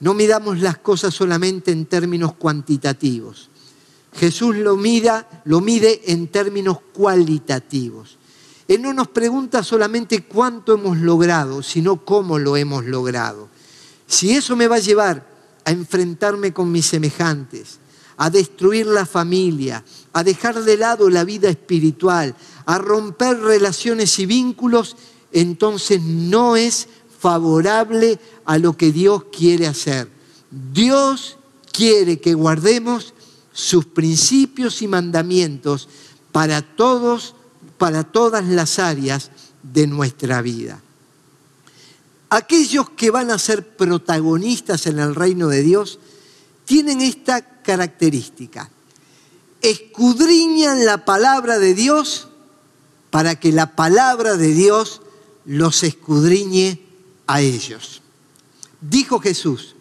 No 0.00 0.12
midamos 0.12 0.58
las 0.58 0.78
cosas 0.78 1.14
solamente 1.14 1.70
en 1.70 1.86
términos 1.86 2.34
cuantitativos. 2.34 3.48
Jesús 4.14 4.56
lo, 4.56 4.76
lo 5.44 5.60
mide 5.60 6.12
en 6.12 6.28
términos 6.28 6.78
cualitativos. 6.92 8.18
Él 8.66 8.82
no 8.82 8.92
nos 8.92 9.08
pregunta 9.08 9.62
solamente 9.62 10.24
cuánto 10.24 10.74
hemos 10.74 10.98
logrado, 10.98 11.62
sino 11.62 12.04
cómo 12.04 12.38
lo 12.38 12.56
hemos 12.56 12.84
logrado. 12.84 13.48
Si 14.06 14.32
eso 14.32 14.56
me 14.56 14.68
va 14.68 14.76
a 14.76 14.80
llevar 14.80 15.26
a 15.64 15.70
enfrentarme 15.70 16.52
con 16.52 16.70
mis 16.70 16.86
semejantes, 16.86 17.78
a 18.18 18.30
destruir 18.30 18.86
la 18.86 19.06
familia, 19.06 19.84
a 20.12 20.24
dejar 20.24 20.62
de 20.62 20.76
lado 20.76 21.08
la 21.08 21.24
vida 21.24 21.48
espiritual, 21.48 22.34
a 22.66 22.78
romper 22.78 23.38
relaciones 23.38 24.18
y 24.18 24.26
vínculos, 24.26 24.96
entonces 25.32 26.02
no 26.02 26.56
es 26.56 26.88
favorable 27.18 28.18
a 28.44 28.58
lo 28.58 28.76
que 28.76 28.92
Dios 28.92 29.24
quiere 29.32 29.66
hacer. 29.66 30.08
Dios 30.50 31.38
quiere 31.72 32.18
que 32.20 32.34
guardemos 32.34 33.14
sus 33.58 33.86
principios 33.86 34.82
y 34.82 34.86
mandamientos 34.86 35.88
para 36.30 36.62
todos, 36.62 37.34
para 37.76 38.04
todas 38.04 38.46
las 38.46 38.78
áreas 38.78 39.32
de 39.64 39.88
nuestra 39.88 40.42
vida. 40.42 40.80
Aquellos 42.30 42.90
que 42.90 43.10
van 43.10 43.32
a 43.32 43.38
ser 43.38 43.66
protagonistas 43.76 44.86
en 44.86 45.00
el 45.00 45.12
reino 45.16 45.48
de 45.48 45.64
Dios 45.64 45.98
tienen 46.66 47.00
esta 47.00 47.62
característica. 47.62 48.70
Escudriñan 49.60 50.86
la 50.86 51.04
palabra 51.04 51.58
de 51.58 51.74
Dios 51.74 52.28
para 53.10 53.40
que 53.40 53.50
la 53.50 53.74
palabra 53.74 54.36
de 54.36 54.54
Dios 54.54 55.02
los 55.46 55.82
escudriñe 55.82 56.80
a 57.26 57.40
ellos. 57.40 58.02
Dijo 58.80 59.18
Jesús, 59.18 59.74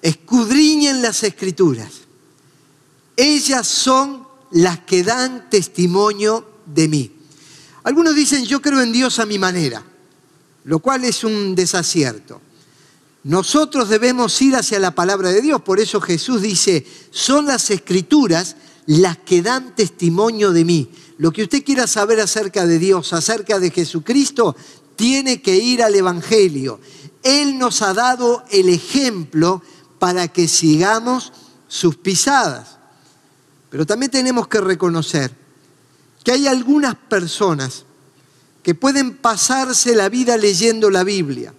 escudriñen 0.00 1.02
las 1.02 1.24
escrituras. 1.24 2.07
Ellas 3.18 3.66
son 3.66 4.24
las 4.52 4.78
que 4.78 5.02
dan 5.02 5.50
testimonio 5.50 6.48
de 6.64 6.86
mí. 6.86 7.12
Algunos 7.82 8.14
dicen, 8.14 8.44
yo 8.44 8.62
creo 8.62 8.80
en 8.80 8.92
Dios 8.92 9.18
a 9.18 9.26
mi 9.26 9.40
manera, 9.40 9.82
lo 10.62 10.78
cual 10.78 11.04
es 11.04 11.24
un 11.24 11.56
desacierto. 11.56 12.40
Nosotros 13.24 13.88
debemos 13.88 14.40
ir 14.40 14.54
hacia 14.54 14.78
la 14.78 14.94
palabra 14.94 15.30
de 15.30 15.40
Dios, 15.40 15.60
por 15.62 15.80
eso 15.80 16.00
Jesús 16.00 16.42
dice, 16.42 16.86
son 17.10 17.46
las 17.46 17.70
escrituras 17.70 18.54
las 18.86 19.18
que 19.18 19.42
dan 19.42 19.74
testimonio 19.74 20.52
de 20.52 20.64
mí. 20.64 20.88
Lo 21.16 21.32
que 21.32 21.42
usted 21.42 21.64
quiera 21.64 21.88
saber 21.88 22.20
acerca 22.20 22.66
de 22.68 22.78
Dios, 22.78 23.12
acerca 23.12 23.58
de 23.58 23.72
Jesucristo, 23.72 24.54
tiene 24.94 25.42
que 25.42 25.56
ir 25.56 25.82
al 25.82 25.96
Evangelio. 25.96 26.78
Él 27.24 27.58
nos 27.58 27.82
ha 27.82 27.94
dado 27.94 28.44
el 28.52 28.68
ejemplo 28.68 29.60
para 29.98 30.28
que 30.28 30.46
sigamos 30.46 31.32
sus 31.66 31.96
pisadas. 31.96 32.77
Pero 33.70 33.86
también 33.86 34.10
tenemos 34.10 34.48
que 34.48 34.60
reconocer 34.60 35.30
que 36.24 36.32
hay 36.32 36.46
algunas 36.46 36.94
personas 36.94 37.84
que 38.62 38.74
pueden 38.74 39.16
pasarse 39.16 39.94
la 39.94 40.08
vida 40.08 40.36
leyendo 40.36 40.90
la 40.90 41.04
Biblia, 41.04 41.54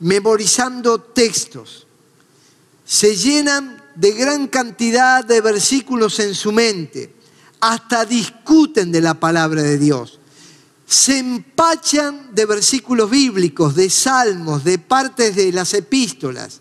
memorizando 0.00 1.00
textos, 1.00 1.86
se 2.84 3.16
llenan 3.16 3.82
de 3.94 4.12
gran 4.12 4.46
cantidad 4.46 5.24
de 5.24 5.40
versículos 5.40 6.18
en 6.20 6.34
su 6.34 6.52
mente, 6.52 7.14
hasta 7.60 8.04
discuten 8.04 8.92
de 8.92 9.00
la 9.00 9.14
palabra 9.14 9.62
de 9.62 9.78
Dios. 9.78 10.20
Se 10.86 11.18
empachan 11.18 12.34
de 12.34 12.46
versículos 12.46 13.10
bíblicos, 13.10 13.74
de 13.74 13.90
salmos, 13.90 14.64
de 14.64 14.78
partes 14.78 15.34
de 15.34 15.52
las 15.52 15.74
epístolas, 15.74 16.60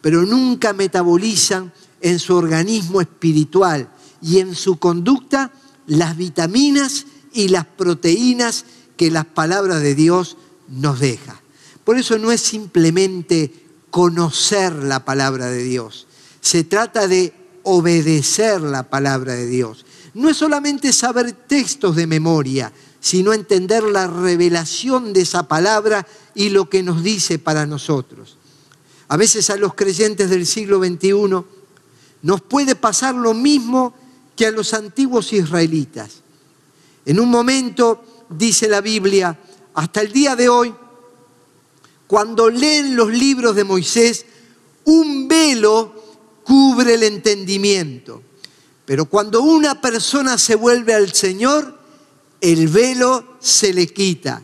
pero 0.00 0.22
nunca 0.22 0.72
metabolizan 0.72 1.72
en 2.00 2.18
su 2.18 2.34
organismo 2.34 3.00
espiritual 3.00 3.88
y 4.26 4.40
en 4.40 4.56
su 4.56 4.78
conducta 4.78 5.52
las 5.86 6.16
vitaminas 6.16 7.06
y 7.32 7.46
las 7.48 7.64
proteínas 7.64 8.64
que 8.96 9.08
las 9.12 9.24
palabras 9.24 9.82
de 9.82 9.94
Dios 9.94 10.36
nos 10.68 10.98
deja. 10.98 11.40
Por 11.84 11.96
eso 11.96 12.18
no 12.18 12.32
es 12.32 12.40
simplemente 12.40 13.52
conocer 13.90 14.72
la 14.72 15.04
palabra 15.04 15.46
de 15.46 15.62
Dios, 15.62 16.08
se 16.40 16.64
trata 16.64 17.06
de 17.06 17.32
obedecer 17.62 18.60
la 18.60 18.90
palabra 18.90 19.34
de 19.34 19.46
Dios. 19.46 19.86
No 20.14 20.28
es 20.28 20.36
solamente 20.36 20.92
saber 20.92 21.32
textos 21.32 21.94
de 21.94 22.08
memoria, 22.08 22.72
sino 23.00 23.32
entender 23.32 23.84
la 23.84 24.08
revelación 24.08 25.12
de 25.12 25.20
esa 25.20 25.46
palabra 25.46 26.04
y 26.34 26.48
lo 26.48 26.68
que 26.68 26.82
nos 26.82 27.04
dice 27.04 27.38
para 27.38 27.64
nosotros. 27.64 28.38
A 29.06 29.16
veces 29.16 29.50
a 29.50 29.56
los 29.56 29.74
creyentes 29.74 30.30
del 30.30 30.46
siglo 30.46 30.78
XXI 30.84 31.44
nos 32.22 32.40
puede 32.40 32.74
pasar 32.74 33.14
lo 33.14 33.32
mismo 33.32 33.94
que 34.36 34.46
a 34.46 34.50
los 34.50 34.74
antiguos 34.74 35.32
israelitas. 35.32 36.22
En 37.04 37.18
un 37.18 37.30
momento, 37.30 38.24
dice 38.28 38.68
la 38.68 38.80
Biblia, 38.80 39.38
hasta 39.74 40.02
el 40.02 40.12
día 40.12 40.36
de 40.36 40.48
hoy, 40.48 40.74
cuando 42.06 42.50
leen 42.50 42.94
los 42.94 43.10
libros 43.10 43.56
de 43.56 43.64
Moisés, 43.64 44.26
un 44.84 45.26
velo 45.26 46.04
cubre 46.44 46.94
el 46.94 47.02
entendimiento. 47.02 48.22
Pero 48.84 49.06
cuando 49.06 49.42
una 49.42 49.80
persona 49.80 50.38
se 50.38 50.54
vuelve 50.54 50.94
al 50.94 51.12
Señor, 51.12 51.76
el 52.40 52.68
velo 52.68 53.36
se 53.40 53.72
le 53.72 53.88
quita. 53.88 54.42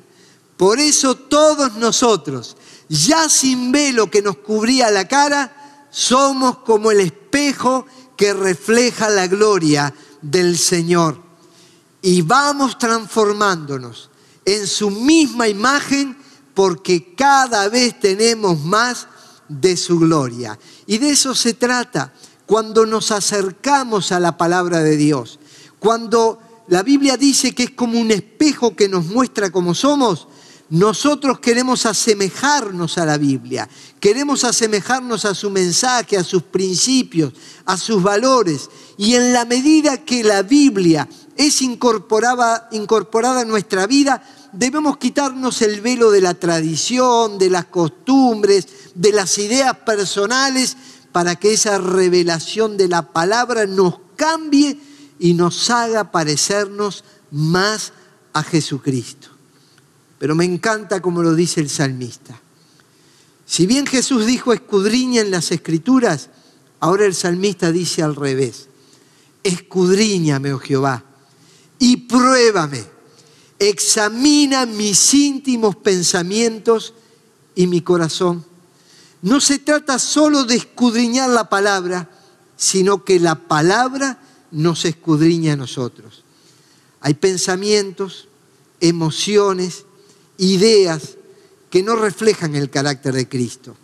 Por 0.57 0.81
eso 0.81 1.15
todos 1.15 1.75
nosotros, 1.75 2.57
ya 2.89 3.29
sin 3.29 3.71
velo 3.71 4.11
que 4.11 4.23
nos 4.23 4.39
cubría 4.39 4.91
la 4.91 5.07
cara, 5.07 5.89
somos 5.91 6.59
como 6.59 6.91
el 6.91 7.01
espejo 7.01 7.87
que 8.17 8.33
refleja 8.35 9.09
la 9.09 9.27
gloria 9.27 9.95
del 10.21 10.59
Señor. 10.59 11.21
Y 12.01 12.23
vamos 12.23 12.79
transformándonos 12.79 14.11
en 14.45 14.67
su 14.67 14.91
misma 14.91 15.49
imagen 15.49 16.17
porque 16.55 17.15
cada 17.15 17.69
vez 17.69 17.99
tenemos 18.01 18.61
más 18.61 19.07
de 19.49 19.77
su 19.77 19.99
gloria. 19.99 20.59
Y 20.87 20.99
de 20.99 21.11
eso 21.11 21.35
se 21.35 21.55
trata 21.55 22.13
cuando 22.47 22.87
nos 22.87 23.11
acercamos 23.11 24.13
a 24.13 24.21
la 24.21 24.37
palabra 24.37 24.81
de 24.81 24.97
Dios. 24.97 25.39
Cuando 25.79 26.41
la 26.69 26.83
Biblia 26.83 27.17
dice 27.17 27.55
que 27.55 27.65
es 27.65 27.71
como 27.71 28.01
un 28.01 28.11
espejo 28.11 28.77
que 28.77 28.89
nos 28.89 29.07
muestra 29.07 29.51
cómo 29.51 29.75
somos, 29.75 30.29
nosotros 30.73 31.39
queremos 31.39 31.85
asemejarnos 31.85 32.97
a 32.97 33.05
la 33.05 33.19
Biblia, 33.19 33.69
queremos 34.01 34.43
asemejarnos 34.43 35.27
a 35.27 35.35
su 35.35 35.51
mensaje, 35.51 36.17
a 36.17 36.25
sus 36.25 36.45
principios, 36.45 37.35
a 37.67 37.77
sus 37.77 38.03
valores. 38.03 38.71
Y 38.97 39.15
en 39.15 39.35
la 39.35 39.45
medida 39.45 39.99
que 39.99 40.25
la 40.25 40.41
Biblia 40.41 41.07
es 41.37 41.61
incorporada, 41.61 42.71
incorporada 42.73 43.43
en 43.43 43.49
nuestra 43.49 43.87
vida, 43.87 44.27
debemos 44.53 44.97
quitarnos 44.97 45.61
el 45.61 45.83
velo 45.83 46.11
de 46.11 46.23
la 46.23 46.33
tradición, 46.33 47.37
de 47.37 47.51
las 47.51 47.67
costumbres, 47.67 48.67
de 48.95 49.13
las 49.13 49.37
ideas 49.37 49.77
personales, 49.77 50.79
para 51.13 51.37
que 51.37 51.53
esa 51.53 51.77
revelación 51.77 52.79
de 52.79 52.89
la 52.89 53.13
palabra 53.13 53.67
nos 53.67 53.97
cambie 54.17 54.81
y 55.19 55.35
nos 55.35 55.69
haga 55.69 56.11
parecernos 56.11 57.05
más 57.31 57.93
a 58.33 58.43
Jesucristo. 58.43 59.32
Pero 60.23 60.37
me 60.37 60.45
encanta 60.45 61.03
como 61.03 61.21
lo 61.21 61.35
dice 61.35 61.61
el 61.61 61.69
salmista. 61.69 62.41
Si 63.45 63.67
bien 63.67 63.85
Jesús 63.87 64.25
dijo 64.25 64.53
escudriña 64.53 65.21
en 65.21 65.33
las 65.33 65.51
escrituras, 65.51 66.29
ahora 66.79 67.07
el 67.07 67.15
salmista 67.17 67.73
dice 67.73 68.05
al 68.05 68.15
revés. 68.15 68.69
Escudriñame, 69.43 70.53
oh 70.53 70.61
Jehová, 70.61 71.03
y 71.81 71.97
pruébame. 71.97 72.85
Examina 73.59 74.65
mis 74.65 75.13
íntimos 75.13 75.75
pensamientos 75.75 76.95
y 77.57 77.67
mi 77.67 77.81
corazón. 77.81 78.45
No 79.23 79.41
se 79.41 79.59
trata 79.59 79.99
solo 79.99 80.45
de 80.45 80.55
escudriñar 80.55 81.31
la 81.31 81.49
palabra, 81.49 82.09
sino 82.57 83.03
que 83.03 83.19
la 83.19 83.35
palabra 83.35 84.23
nos 84.53 84.85
escudriña 84.85 85.55
a 85.55 85.57
nosotros. 85.57 86.23
Hay 87.01 87.15
pensamientos, 87.15 88.29
emociones, 88.79 89.85
ideas 90.43 91.17
que 91.71 91.85
no 91.85 91.95
reflejan 91.95 92.57
el 92.57 92.69
carácter 92.69 93.15
de 93.15 93.29
Cristo. 93.29 93.77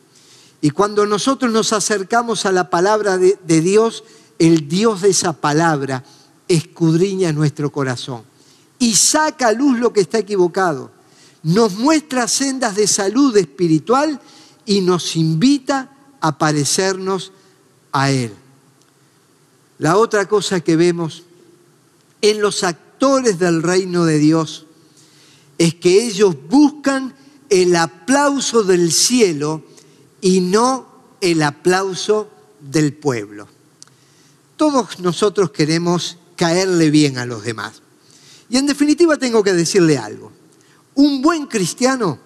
Y 0.60 0.70
cuando 0.70 1.06
nosotros 1.06 1.52
nos 1.52 1.72
acercamos 1.72 2.46
a 2.46 2.52
la 2.52 2.68
palabra 2.68 3.16
de, 3.16 3.60
Dios, 3.60 4.02
el 4.40 4.68
Dios 4.68 5.02
de 5.02 5.10
esa 5.10 5.32
palabra 5.32 6.04
escudriña 6.48 7.32
nuestro 7.32 7.70
corazón 7.70 8.22
y 8.80 8.96
saca 8.96 9.48
a 9.48 9.52
luz 9.52 9.78
lo 9.78 9.92
que 9.92 10.00
está 10.00 10.18
equivocado. 10.18 10.90
Nos 11.44 11.74
muestra 11.74 12.26
sendas 12.26 12.74
de 12.74 12.88
salud 12.88 13.36
espiritual 13.36 14.20
y 14.66 14.80
nos 14.80 15.14
invita 15.14 15.92
a 16.20 16.36
parecernos 16.38 17.30
a 17.92 18.10
Él. 18.10 18.32
La 19.78 19.96
otra 19.96 20.26
cosa 20.26 20.58
que 20.58 20.74
vemos 20.74 21.22
en 22.20 22.42
los 22.42 22.64
actores 22.64 23.38
del 23.38 23.62
reino 23.62 24.04
de 24.04 24.18
Dios 24.18 24.66
es 25.58 25.74
que 25.74 26.06
ellos 26.06 26.36
buscan 26.48 27.14
el 27.50 27.74
aplauso 27.76 28.62
del 28.62 28.92
cielo 28.92 29.64
y 30.20 30.40
no 30.40 30.86
el 31.20 31.42
aplauso 31.42 32.30
del 32.60 32.94
pueblo. 32.94 33.48
Todos 34.56 35.00
nosotros 35.00 35.50
queremos 35.50 36.16
caerle 36.36 36.90
bien 36.90 37.18
a 37.18 37.26
los 37.26 37.42
demás. 37.42 37.82
Y 38.48 38.56
en 38.56 38.66
definitiva 38.66 39.16
tengo 39.16 39.42
que 39.42 39.52
decirle 39.52 39.98
algo. 39.98 40.32
Un 40.94 41.20
buen 41.20 41.46
cristiano 41.46 42.18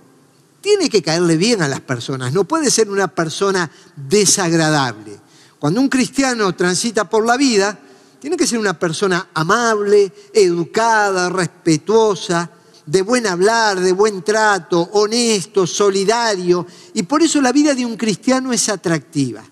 tiene 0.61 0.89
que 0.89 1.03
caerle 1.03 1.37
bien 1.37 1.61
a 1.61 1.69
las 1.69 1.81
personas, 1.81 2.33
no 2.33 2.45
puede 2.45 2.71
ser 2.71 2.89
una 2.89 3.09
persona 3.09 3.71
desagradable. 3.97 5.19
Cuando 5.59 5.81
un 5.81 5.89
cristiano 5.89 6.55
transita 6.55 7.09
por 7.09 7.27
la 7.27 7.37
vida, 7.37 7.79
tiene 8.21 8.37
que 8.37 8.47
ser 8.47 8.59
una 8.59 8.79
persona 8.79 9.29
amable, 9.35 10.13
educada, 10.33 11.29
respetuosa, 11.29 12.49
de 12.87 13.03
buen 13.03 13.27
hablar, 13.27 13.81
de 13.81 13.93
buen 13.93 14.23
trato, 14.23 14.81
honesto, 14.93 15.67
solidario. 15.67 16.67
Y 16.95 17.05
por 17.05 17.23
eso 17.23 17.41
la 17.41 17.53
vida 17.53 17.75
de 17.75 17.87
un 17.87 17.97
cristiano 17.97 18.53
es 18.53 18.69
atractiva. 18.69 19.45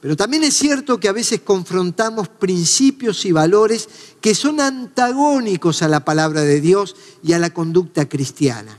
Pero 0.00 0.16
también 0.16 0.44
es 0.44 0.54
cierto 0.54 1.00
que 1.00 1.08
a 1.08 1.12
veces 1.12 1.40
confrontamos 1.40 2.28
principios 2.28 3.24
y 3.24 3.32
valores 3.32 3.88
que 4.20 4.34
son 4.34 4.60
antagónicos 4.60 5.82
a 5.82 5.88
la 5.88 6.04
palabra 6.04 6.42
de 6.42 6.60
Dios 6.60 6.94
y 7.22 7.32
a 7.32 7.38
la 7.38 7.54
conducta 7.54 8.06
cristiana. 8.06 8.78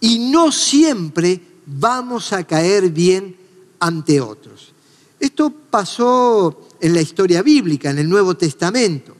Y 0.00 0.30
no 0.30 0.50
siempre 0.50 1.40
vamos 1.66 2.32
a 2.32 2.42
caer 2.42 2.90
bien 2.90 3.36
ante 3.78 4.20
otros. 4.20 4.72
Esto 5.20 5.50
pasó 5.50 6.68
en 6.80 6.94
la 6.94 7.00
historia 7.00 7.42
bíblica, 7.42 7.90
en 7.90 7.98
el 7.98 8.08
Nuevo 8.08 8.36
Testamento. 8.36 9.14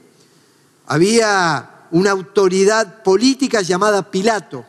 Había 0.87 1.70
una 1.91 2.11
autoridad 2.11 3.03
política 3.03 3.61
llamada 3.61 4.09
Pilato 4.09 4.65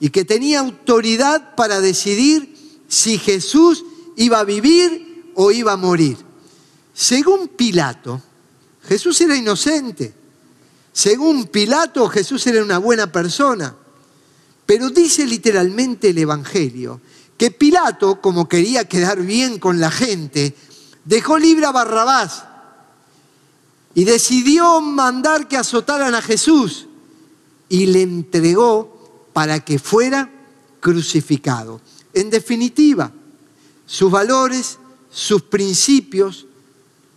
y 0.00 0.10
que 0.10 0.24
tenía 0.24 0.60
autoridad 0.60 1.54
para 1.54 1.80
decidir 1.80 2.54
si 2.88 3.18
Jesús 3.18 3.84
iba 4.16 4.40
a 4.40 4.44
vivir 4.44 5.32
o 5.34 5.50
iba 5.50 5.72
a 5.72 5.76
morir. 5.76 6.18
Según 6.92 7.48
Pilato, 7.48 8.22
Jesús 8.86 9.20
era 9.20 9.36
inocente. 9.36 10.12
Según 10.92 11.46
Pilato, 11.46 12.08
Jesús 12.08 12.46
era 12.46 12.62
una 12.62 12.78
buena 12.78 13.10
persona. 13.10 13.74
Pero 14.66 14.90
dice 14.90 15.26
literalmente 15.26 16.10
el 16.10 16.18
Evangelio 16.18 17.00
que 17.36 17.50
Pilato, 17.50 18.20
como 18.20 18.48
quería 18.48 18.84
quedar 18.84 19.20
bien 19.20 19.58
con 19.58 19.80
la 19.80 19.90
gente, 19.90 20.54
dejó 21.04 21.38
libre 21.38 21.66
a 21.66 21.72
Barrabás 21.72 22.44
y 23.94 24.04
decidió 24.04 24.80
mandar 24.80 25.46
que 25.48 25.56
azotaran 25.56 26.14
a 26.14 26.22
Jesús 26.22 26.86
y 27.68 27.86
le 27.86 28.02
entregó 28.02 29.28
para 29.32 29.60
que 29.60 29.78
fuera 29.78 30.30
crucificado. 30.80 31.80
En 32.12 32.30
definitiva, 32.30 33.12
sus 33.86 34.10
valores, 34.10 34.78
sus 35.10 35.42
principios, 35.42 36.46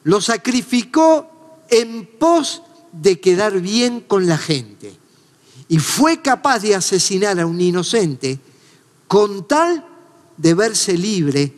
los 0.03 0.25
sacrificó 0.25 1.63
en 1.69 2.05
pos 2.19 2.61
de 2.91 3.19
quedar 3.19 3.59
bien 3.61 4.01
con 4.01 4.27
la 4.27 4.37
gente. 4.37 4.95
Y 5.69 5.79
fue 5.79 6.21
capaz 6.21 6.59
de 6.59 6.75
asesinar 6.75 7.39
a 7.39 7.45
un 7.45 7.59
inocente 7.59 8.39
con 9.07 9.47
tal 9.47 9.85
de 10.37 10.53
verse 10.53 10.97
libre 10.97 11.53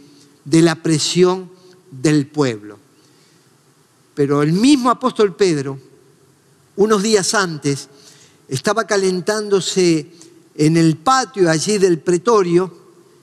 de 0.46 0.62
la 0.62 0.76
presión 0.76 1.50
del 1.92 2.28
pueblo. 2.28 2.69
Pero 4.20 4.44
el 4.44 4.52
mismo 4.52 4.90
apóstol 4.90 5.34
Pedro, 5.34 5.80
unos 6.76 7.02
días 7.02 7.34
antes, 7.34 7.88
estaba 8.50 8.86
calentándose 8.86 10.12
en 10.56 10.76
el 10.76 10.98
patio 10.98 11.50
allí 11.50 11.78
del 11.78 12.00
pretorio 12.00 12.70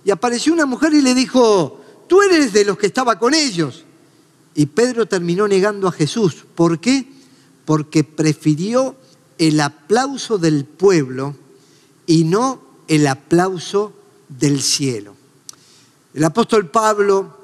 y 0.07 0.11
apareció 0.11 0.55
una 0.55 0.65
mujer 0.65 0.95
y 0.95 1.03
le 1.03 1.15
dijo, 1.15 1.85
tú 2.09 2.23
eres 2.23 2.55
de 2.55 2.65
los 2.65 2.79
que 2.79 2.87
estaba 2.87 3.19
con 3.19 3.35
ellos. 3.35 3.85
Y 4.55 4.65
Pedro 4.65 5.05
terminó 5.05 5.47
negando 5.47 5.87
a 5.87 5.93
Jesús. 5.93 6.47
¿Por 6.55 6.81
qué? 6.81 7.07
Porque 7.67 8.03
prefirió 8.03 8.97
el 9.37 9.61
aplauso 9.61 10.39
del 10.39 10.65
pueblo 10.65 11.37
y 12.07 12.25
no 12.25 12.63
el 12.89 13.07
aplauso 13.07 13.93
del 14.31 14.63
cielo. 14.63 15.15
El 16.15 16.25
apóstol 16.25 16.71
Pablo 16.71 17.37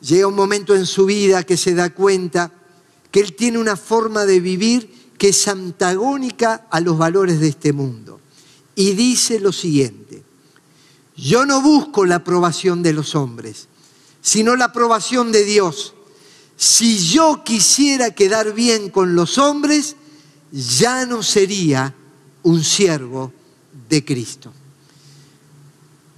llega 0.00 0.26
un 0.26 0.34
momento 0.34 0.74
en 0.74 0.86
su 0.86 1.04
vida 1.04 1.42
que 1.42 1.58
se 1.58 1.74
da 1.74 1.90
cuenta 1.90 2.50
que 3.14 3.20
él 3.20 3.36
tiene 3.36 3.58
una 3.58 3.76
forma 3.76 4.26
de 4.26 4.40
vivir 4.40 5.12
que 5.16 5.28
es 5.28 5.46
antagónica 5.46 6.66
a 6.68 6.80
los 6.80 6.98
valores 6.98 7.38
de 7.38 7.46
este 7.46 7.72
mundo. 7.72 8.18
Y 8.74 8.90
dice 8.94 9.38
lo 9.38 9.52
siguiente, 9.52 10.24
yo 11.16 11.46
no 11.46 11.62
busco 11.62 12.06
la 12.06 12.16
aprobación 12.16 12.82
de 12.82 12.92
los 12.92 13.14
hombres, 13.14 13.68
sino 14.20 14.56
la 14.56 14.64
aprobación 14.64 15.30
de 15.30 15.44
Dios. 15.44 15.94
Si 16.56 16.98
yo 16.98 17.44
quisiera 17.44 18.10
quedar 18.10 18.52
bien 18.52 18.90
con 18.90 19.14
los 19.14 19.38
hombres, 19.38 19.94
ya 20.50 21.06
no 21.06 21.22
sería 21.22 21.94
un 22.42 22.64
siervo 22.64 23.32
de 23.88 24.04
Cristo. 24.04 24.52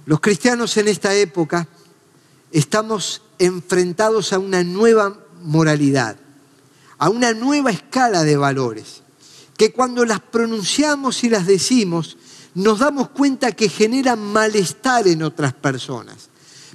Los 0.07 0.19
cristianos 0.19 0.75
en 0.77 0.87
esta 0.87 1.13
época 1.13 1.67
estamos 2.51 3.21
enfrentados 3.37 4.33
a 4.33 4.39
una 4.39 4.63
nueva 4.63 5.15
moralidad 5.43 6.17
a 6.97 7.09
una 7.09 7.33
nueva 7.33 7.71
escala 7.71 8.23
de 8.23 8.37
valores, 8.37 9.01
que 9.55 9.71
cuando 9.71 10.05
las 10.05 10.19
pronunciamos 10.19 11.23
y 11.23 11.29
las 11.29 11.45
decimos, 11.45 12.17
nos 12.53 12.79
damos 12.79 13.09
cuenta 13.09 13.51
que 13.51 13.69
generan 13.69 14.19
malestar 14.19 15.07
en 15.07 15.23
otras 15.23 15.53
personas. 15.53 16.29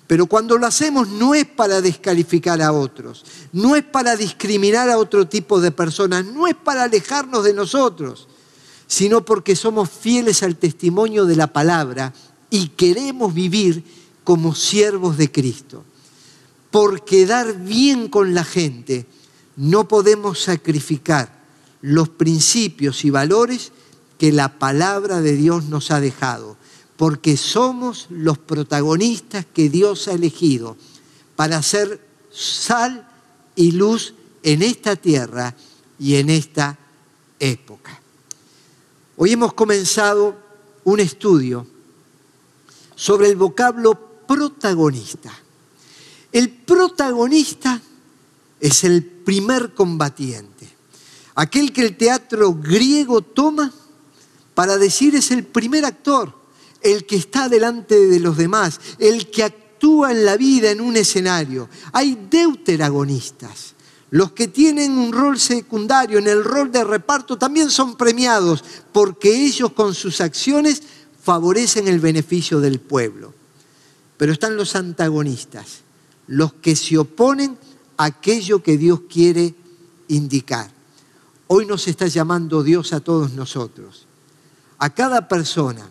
Pero 0.06 0.26
cuando 0.26 0.58
lo 0.58 0.66
hacemos 0.66 1.08
no 1.08 1.34
es 1.34 1.46
para 1.46 1.80
descalificar 1.80 2.60
a 2.60 2.72
otros, 2.72 3.24
no 3.52 3.76
es 3.76 3.84
para 3.84 4.16
discriminar 4.16 4.90
a 4.90 4.98
otro 4.98 5.26
tipo 5.26 5.60
de 5.60 5.70
personas, 5.70 6.24
no 6.24 6.46
es 6.46 6.54
para 6.54 6.84
alejarnos 6.84 7.44
de 7.44 7.54
nosotros, 7.54 8.28
sino 8.86 9.24
porque 9.24 9.56
somos 9.56 9.88
fieles 9.88 10.42
al 10.42 10.56
testimonio 10.56 11.24
de 11.24 11.36
la 11.36 11.46
palabra 11.46 12.12
y 12.50 12.68
queremos 12.68 13.32
vivir 13.32 13.82
como 14.22 14.54
siervos 14.54 15.16
de 15.16 15.32
Cristo. 15.32 15.82
Por 16.70 17.04
quedar 17.04 17.58
bien 17.58 18.08
con 18.08 18.34
la 18.34 18.44
gente, 18.44 19.06
no 19.56 19.88
podemos 19.88 20.42
sacrificar 20.42 21.42
los 21.80 22.08
principios 22.08 23.04
y 23.04 23.10
valores 23.10 23.72
que 24.18 24.32
la 24.32 24.58
palabra 24.58 25.20
de 25.20 25.36
Dios 25.36 25.64
nos 25.64 25.90
ha 25.90 26.00
dejado, 26.00 26.56
porque 26.96 27.36
somos 27.36 28.06
los 28.08 28.38
protagonistas 28.38 29.44
que 29.52 29.68
Dios 29.68 30.08
ha 30.08 30.12
elegido 30.12 30.76
para 31.34 31.62
ser 31.62 32.00
sal 32.30 33.08
y 33.56 33.72
luz 33.72 34.14
en 34.42 34.62
esta 34.62 34.96
tierra 34.96 35.54
y 35.98 36.16
en 36.16 36.30
esta 36.30 36.78
época. 37.40 38.00
Hoy 39.16 39.32
hemos 39.32 39.52
comenzado 39.54 40.36
un 40.84 41.00
estudio 41.00 41.66
sobre 42.94 43.28
el 43.28 43.36
vocablo 43.36 43.94
protagonista. 44.26 45.32
El 46.30 46.50
protagonista 46.50 47.80
es 48.62 48.84
el 48.84 49.02
primer 49.02 49.74
combatiente, 49.74 50.68
aquel 51.34 51.72
que 51.72 51.82
el 51.82 51.96
teatro 51.96 52.54
griego 52.54 53.20
toma 53.20 53.72
para 54.54 54.78
decir 54.78 55.16
es 55.16 55.32
el 55.32 55.44
primer 55.44 55.84
actor, 55.84 56.32
el 56.80 57.04
que 57.04 57.16
está 57.16 57.48
delante 57.48 58.06
de 58.06 58.20
los 58.20 58.36
demás, 58.36 58.80
el 59.00 59.30
que 59.32 59.42
actúa 59.42 60.12
en 60.12 60.24
la 60.24 60.36
vida 60.36 60.70
en 60.70 60.80
un 60.80 60.96
escenario. 60.96 61.68
Hay 61.92 62.28
deuteragonistas. 62.30 63.74
Los 64.10 64.30
que 64.30 64.46
tienen 64.46 64.92
un 64.92 65.10
rol 65.10 65.40
secundario 65.40 66.18
en 66.18 66.28
el 66.28 66.44
rol 66.44 66.70
de 66.70 66.84
reparto 66.84 67.36
también 67.36 67.68
son 67.68 67.96
premiados 67.96 68.62
porque 68.92 69.44
ellos 69.44 69.72
con 69.72 69.92
sus 69.92 70.20
acciones 70.20 70.82
favorecen 71.20 71.88
el 71.88 71.98
beneficio 71.98 72.60
del 72.60 72.78
pueblo. 72.78 73.34
Pero 74.18 74.32
están 74.32 74.56
los 74.56 74.76
antagonistas, 74.76 75.80
los 76.28 76.52
que 76.52 76.76
se 76.76 76.98
oponen 76.98 77.58
aquello 78.04 78.62
que 78.62 78.76
Dios 78.76 79.02
quiere 79.08 79.54
indicar. 80.08 80.70
Hoy 81.46 81.66
nos 81.66 81.86
está 81.88 82.06
llamando 82.06 82.62
Dios 82.62 82.92
a 82.92 83.00
todos 83.00 83.32
nosotros, 83.32 84.06
a 84.78 84.90
cada 84.90 85.28
persona 85.28 85.88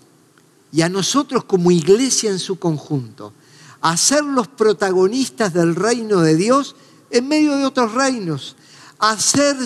y 0.71 0.81
a 0.81 0.89
nosotros 0.89 1.45
como 1.45 1.71
iglesia 1.71 2.31
en 2.31 2.39
su 2.39 2.57
conjunto, 2.59 3.33
a 3.81 3.95
ser 3.97 4.23
los 4.23 4.47
protagonistas 4.47 5.53
del 5.53 5.75
reino 5.75 6.21
de 6.21 6.35
Dios 6.35 6.75
en 7.09 7.27
medio 7.27 7.57
de 7.57 7.65
otros 7.65 7.93
reinos, 7.93 8.55
a 8.99 9.17
ser 9.17 9.57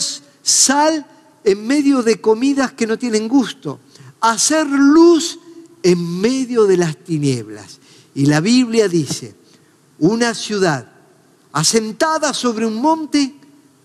sal 0.42 1.06
en 1.44 1.66
medio 1.66 2.02
de 2.04 2.22
comidas 2.22 2.74
que 2.74 2.88
no 2.88 2.98
tienen 2.98 3.28
gusto, 3.28 3.80
a 4.22 4.32
hacer 4.32 4.68
luz 4.68 5.40
en 5.84 6.22
medio 6.22 6.66
de 6.66 6.78
las 6.78 6.98
tinieblas. 6.98 7.80
Y 8.14 8.26
la 8.26 8.40
Biblia 8.40 8.88
dice, 8.88 9.36
una 10.00 10.34
ciudad 10.34 10.95
asentada 11.56 12.34
sobre 12.34 12.66
un 12.66 12.76
monte 12.76 13.34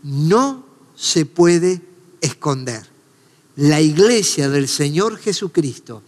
no 0.02 0.64
se 0.96 1.24
puede 1.24 1.80
esconder. 2.20 2.85
La 3.54 3.80
iglesia 3.80 4.48
del 4.48 4.66
Señor 4.66 5.18
Jesucristo 5.18 6.02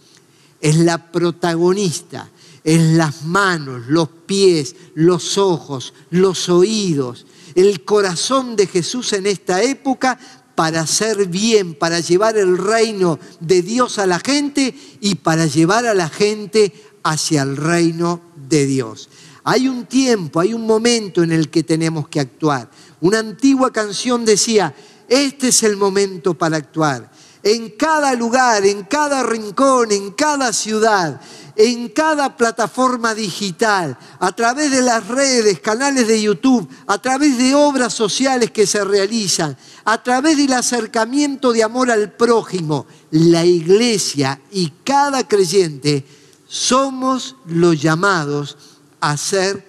es 0.59 0.75
la 0.75 1.09
protagonista, 1.09 2.29
es 2.65 2.81
las 2.97 3.23
manos, 3.23 3.83
los 3.87 4.09
pies, 4.09 4.75
los 4.95 5.37
ojos, 5.37 5.93
los 6.09 6.49
oídos, 6.49 7.25
el 7.55 7.85
corazón 7.85 8.57
de 8.57 8.67
Jesús 8.67 9.13
en 9.13 9.25
esta 9.25 9.63
época 9.63 10.19
para 10.55 10.81
hacer 10.81 11.27
bien, 11.27 11.75
para 11.75 12.01
llevar 12.01 12.37
el 12.37 12.57
reino 12.57 13.19
de 13.39 13.61
Dios 13.61 13.99
a 13.99 14.05
la 14.05 14.19
gente 14.19 14.75
y 14.99 15.15
para 15.15 15.45
llevar 15.45 15.85
a 15.85 15.93
la 15.93 16.09
gente 16.09 16.73
hacia 17.03 17.43
el 17.43 17.55
reino 17.55 18.19
de 18.49 18.65
Dios. 18.65 19.07
Hay 19.43 19.67
un 19.67 19.85
tiempo, 19.85 20.39
hay 20.39 20.53
un 20.53 20.65
momento 20.65 21.21
en 21.21 21.31
el 21.31 21.49
que 21.49 21.63
tenemos 21.63 22.07
que 22.07 22.19
actuar. 22.19 22.69
Una 23.01 23.19
antigua 23.19 23.71
canción 23.71 24.23
decía, 24.23 24.73
este 25.07 25.49
es 25.49 25.63
el 25.63 25.75
momento 25.75 26.33
para 26.33 26.57
actuar. 26.57 27.11
En 27.43 27.71
cada 27.71 28.13
lugar, 28.13 28.65
en 28.65 28.83
cada 28.83 29.21
rincón, 29.21 29.91
en 29.91 30.11
cada 30.11 30.53
ciudad, 30.53 31.19
en 31.57 31.89
cada 31.89 32.37
plataforma 32.37 33.13
digital, 33.13 33.97
a 34.19 34.31
través 34.31 34.71
de 34.71 34.81
las 34.81 35.05
redes, 35.09 35.59
canales 35.59 36.07
de 36.07 36.21
YouTube, 36.21 36.69
a 36.87 37.01
través 37.01 37.37
de 37.37 37.53
obras 37.53 37.93
sociales 37.93 38.49
que 38.51 38.65
se 38.65 38.83
realizan, 38.85 39.57
a 39.83 40.01
través 40.01 40.37
del 40.37 40.53
acercamiento 40.53 41.51
de 41.51 41.63
amor 41.63 41.91
al 41.91 42.13
prójimo, 42.13 42.85
la 43.11 43.43
iglesia 43.43 44.39
y 44.51 44.71
cada 44.85 45.27
creyente 45.27 46.05
somos 46.47 47.35
los 47.45 47.81
llamados 47.81 48.57
a 49.03 49.17
ser 49.17 49.61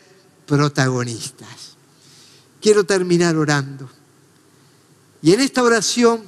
protagonistas. 0.47 1.75
Quiero 2.61 2.85
terminar 2.85 3.37
orando. 3.37 3.91
Y 5.23 5.33
en 5.33 5.41
esta 5.41 5.65
oración 5.65 6.23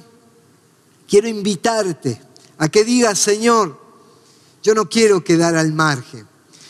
quiero 1.07 1.29
invitarte 1.29 2.21
a 2.57 2.67
que 2.67 2.83
digas, 2.83 3.17
Señor, 3.17 3.79
yo 4.61 4.75
no 4.75 4.89
quiero 4.89 5.23
quedar 5.23 5.55
al 5.55 5.71
margen. 5.71 6.27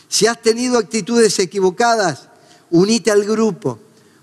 Si 0.07 0.27
has 0.27 0.39
tenido 0.39 0.77
actitudes 0.77 1.39
equivocadas, 1.39 2.29
unite 2.69 3.09
al 3.09 3.23
grupo, 3.25 3.79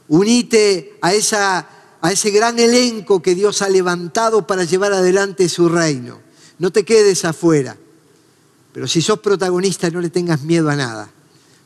unite 0.07 0.97
a, 1.01 1.15
esa, 1.15 1.69
a 2.01 2.13
ese 2.13 2.31
gran 2.31 2.61
elenco 2.61 3.21
que 3.21 3.35
Dios 3.35 3.61
ha 3.61 3.69
levantado 3.69 4.47
para 4.47 4.63
llevar 4.63 4.93
adelante 4.93 5.49
su 5.49 5.69
reino. 5.69 6.21
No 6.61 6.71
te 6.71 6.85
quedes 6.85 7.25
afuera. 7.25 7.77
Pero 8.73 8.87
si 8.87 9.03
sos 9.03 9.19
protagonista, 9.19 9.91
no 9.91 10.01
le 10.01 10.11
tengas 10.11 10.43
miedo 10.43 10.71
a 10.71 10.77
nada, 10.77 11.11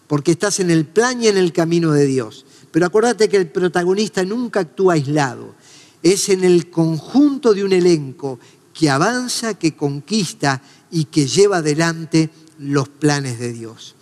porque 0.09 0.33
estás 0.33 0.59
en 0.59 0.71
el 0.71 0.87
plan 0.87 1.23
y 1.23 1.29
en 1.29 1.37
el 1.37 1.53
camino 1.53 1.93
de 1.93 2.07
Dios. 2.07 2.45
Pero 2.73 2.87
acuérdate 2.87 3.29
que 3.29 3.37
el 3.37 3.49
protagonista 3.49 4.25
nunca 4.25 4.61
actúa 4.61 4.95
aislado, 4.95 5.55
es 6.03 6.29
en 6.29 6.43
el 6.43 6.71
conjunto 6.71 7.55
de 7.55 7.65
un 7.65 7.73
elenco 7.73 8.41
que 8.73 8.91
avanza, 8.91 9.55
que 9.55 9.77
conquista 9.77 10.63
y 10.91 11.05
que 11.05 11.27
lleva 11.27 11.59
adelante 11.59 12.31
los 12.59 12.89
planes 12.89 13.39
de 13.39 13.53
Dios. 13.53 13.95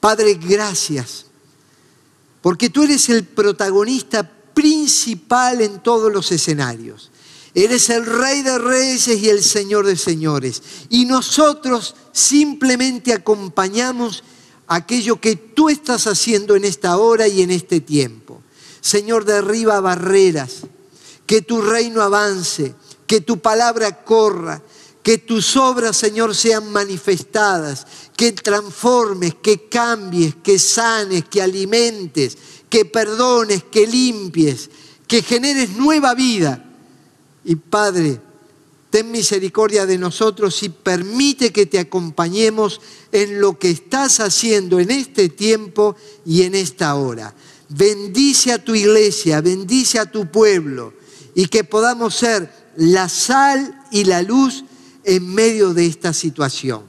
Padre, 0.00 0.34
gracias, 0.34 1.26
porque 2.40 2.70
tú 2.70 2.84
eres 2.84 3.08
el 3.08 3.24
protagonista 3.24 4.28
principal 4.54 5.60
en 5.60 5.80
todos 5.80 6.12
los 6.12 6.32
escenarios. 6.32 7.10
Eres 7.54 7.90
el 7.90 8.06
rey 8.06 8.42
de 8.42 8.58
reyes 8.58 9.08
y 9.08 9.28
el 9.28 9.42
señor 9.42 9.86
de 9.86 9.96
señores. 9.96 10.62
Y 10.88 11.04
nosotros 11.04 11.94
simplemente 12.12 13.12
acompañamos 13.12 14.24
aquello 14.74 15.20
que 15.20 15.36
tú 15.36 15.68
estás 15.68 16.06
haciendo 16.06 16.56
en 16.56 16.64
esta 16.64 16.96
hora 16.96 17.28
y 17.28 17.42
en 17.42 17.50
este 17.50 17.80
tiempo. 17.80 18.42
Señor, 18.80 19.24
derriba 19.24 19.80
barreras, 19.80 20.62
que 21.26 21.42
tu 21.42 21.62
reino 21.62 22.02
avance, 22.02 22.74
que 23.06 23.20
tu 23.20 23.38
palabra 23.38 24.04
corra, 24.04 24.62
que 25.02 25.18
tus 25.18 25.56
obras, 25.56 25.96
Señor, 25.96 26.34
sean 26.34 26.70
manifestadas, 26.70 27.86
que 28.16 28.32
transformes, 28.32 29.34
que 29.42 29.68
cambies, 29.68 30.36
que 30.36 30.58
sanes, 30.58 31.24
que 31.24 31.42
alimentes, 31.42 32.38
que 32.68 32.84
perdones, 32.84 33.64
que 33.64 33.86
limpies, 33.86 34.70
que 35.06 35.22
generes 35.22 35.70
nueva 35.70 36.14
vida. 36.14 36.64
Y 37.44 37.56
Padre, 37.56 38.20
ten 38.92 39.10
misericordia 39.10 39.86
de 39.86 39.96
nosotros 39.96 40.62
y 40.62 40.68
permite 40.68 41.50
que 41.50 41.64
te 41.64 41.78
acompañemos 41.78 42.78
en 43.10 43.40
lo 43.40 43.58
que 43.58 43.70
estás 43.70 44.20
haciendo 44.20 44.78
en 44.80 44.90
este 44.90 45.30
tiempo 45.30 45.96
y 46.26 46.42
en 46.42 46.54
esta 46.54 46.94
hora. 46.96 47.34
Bendice 47.70 48.52
a 48.52 48.62
tu 48.62 48.74
iglesia, 48.74 49.40
bendice 49.40 49.98
a 49.98 50.04
tu 50.04 50.30
pueblo 50.30 50.92
y 51.34 51.46
que 51.46 51.64
podamos 51.64 52.14
ser 52.16 52.52
la 52.76 53.08
sal 53.08 53.82
y 53.90 54.04
la 54.04 54.20
luz 54.20 54.62
en 55.04 55.26
medio 55.26 55.72
de 55.72 55.86
esta 55.86 56.12
situación. 56.12 56.82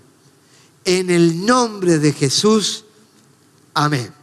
En 0.84 1.10
el 1.10 1.46
nombre 1.46 2.00
de 2.00 2.12
Jesús, 2.12 2.84
amén. 3.74 4.13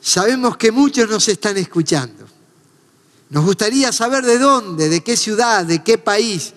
Sabemos 0.00 0.56
que 0.56 0.70
muchos 0.70 1.10
nos 1.10 1.26
están 1.26 1.56
escuchando. 1.56 2.37
Nos 3.30 3.44
gustaría 3.44 3.92
saber 3.92 4.24
de 4.24 4.38
dónde, 4.38 4.88
de 4.88 5.02
qué 5.02 5.16
ciudad, 5.16 5.64
de 5.64 5.82
qué 5.82 5.98
país. 5.98 6.54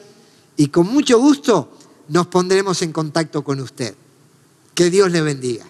Y 0.56 0.68
con 0.68 0.88
mucho 0.88 1.20
gusto 1.20 1.78
nos 2.08 2.28
pondremos 2.28 2.82
en 2.82 2.92
contacto 2.92 3.44
con 3.44 3.60
usted. 3.60 3.96
Que 4.74 4.90
Dios 4.90 5.12
le 5.12 5.22
bendiga. 5.22 5.66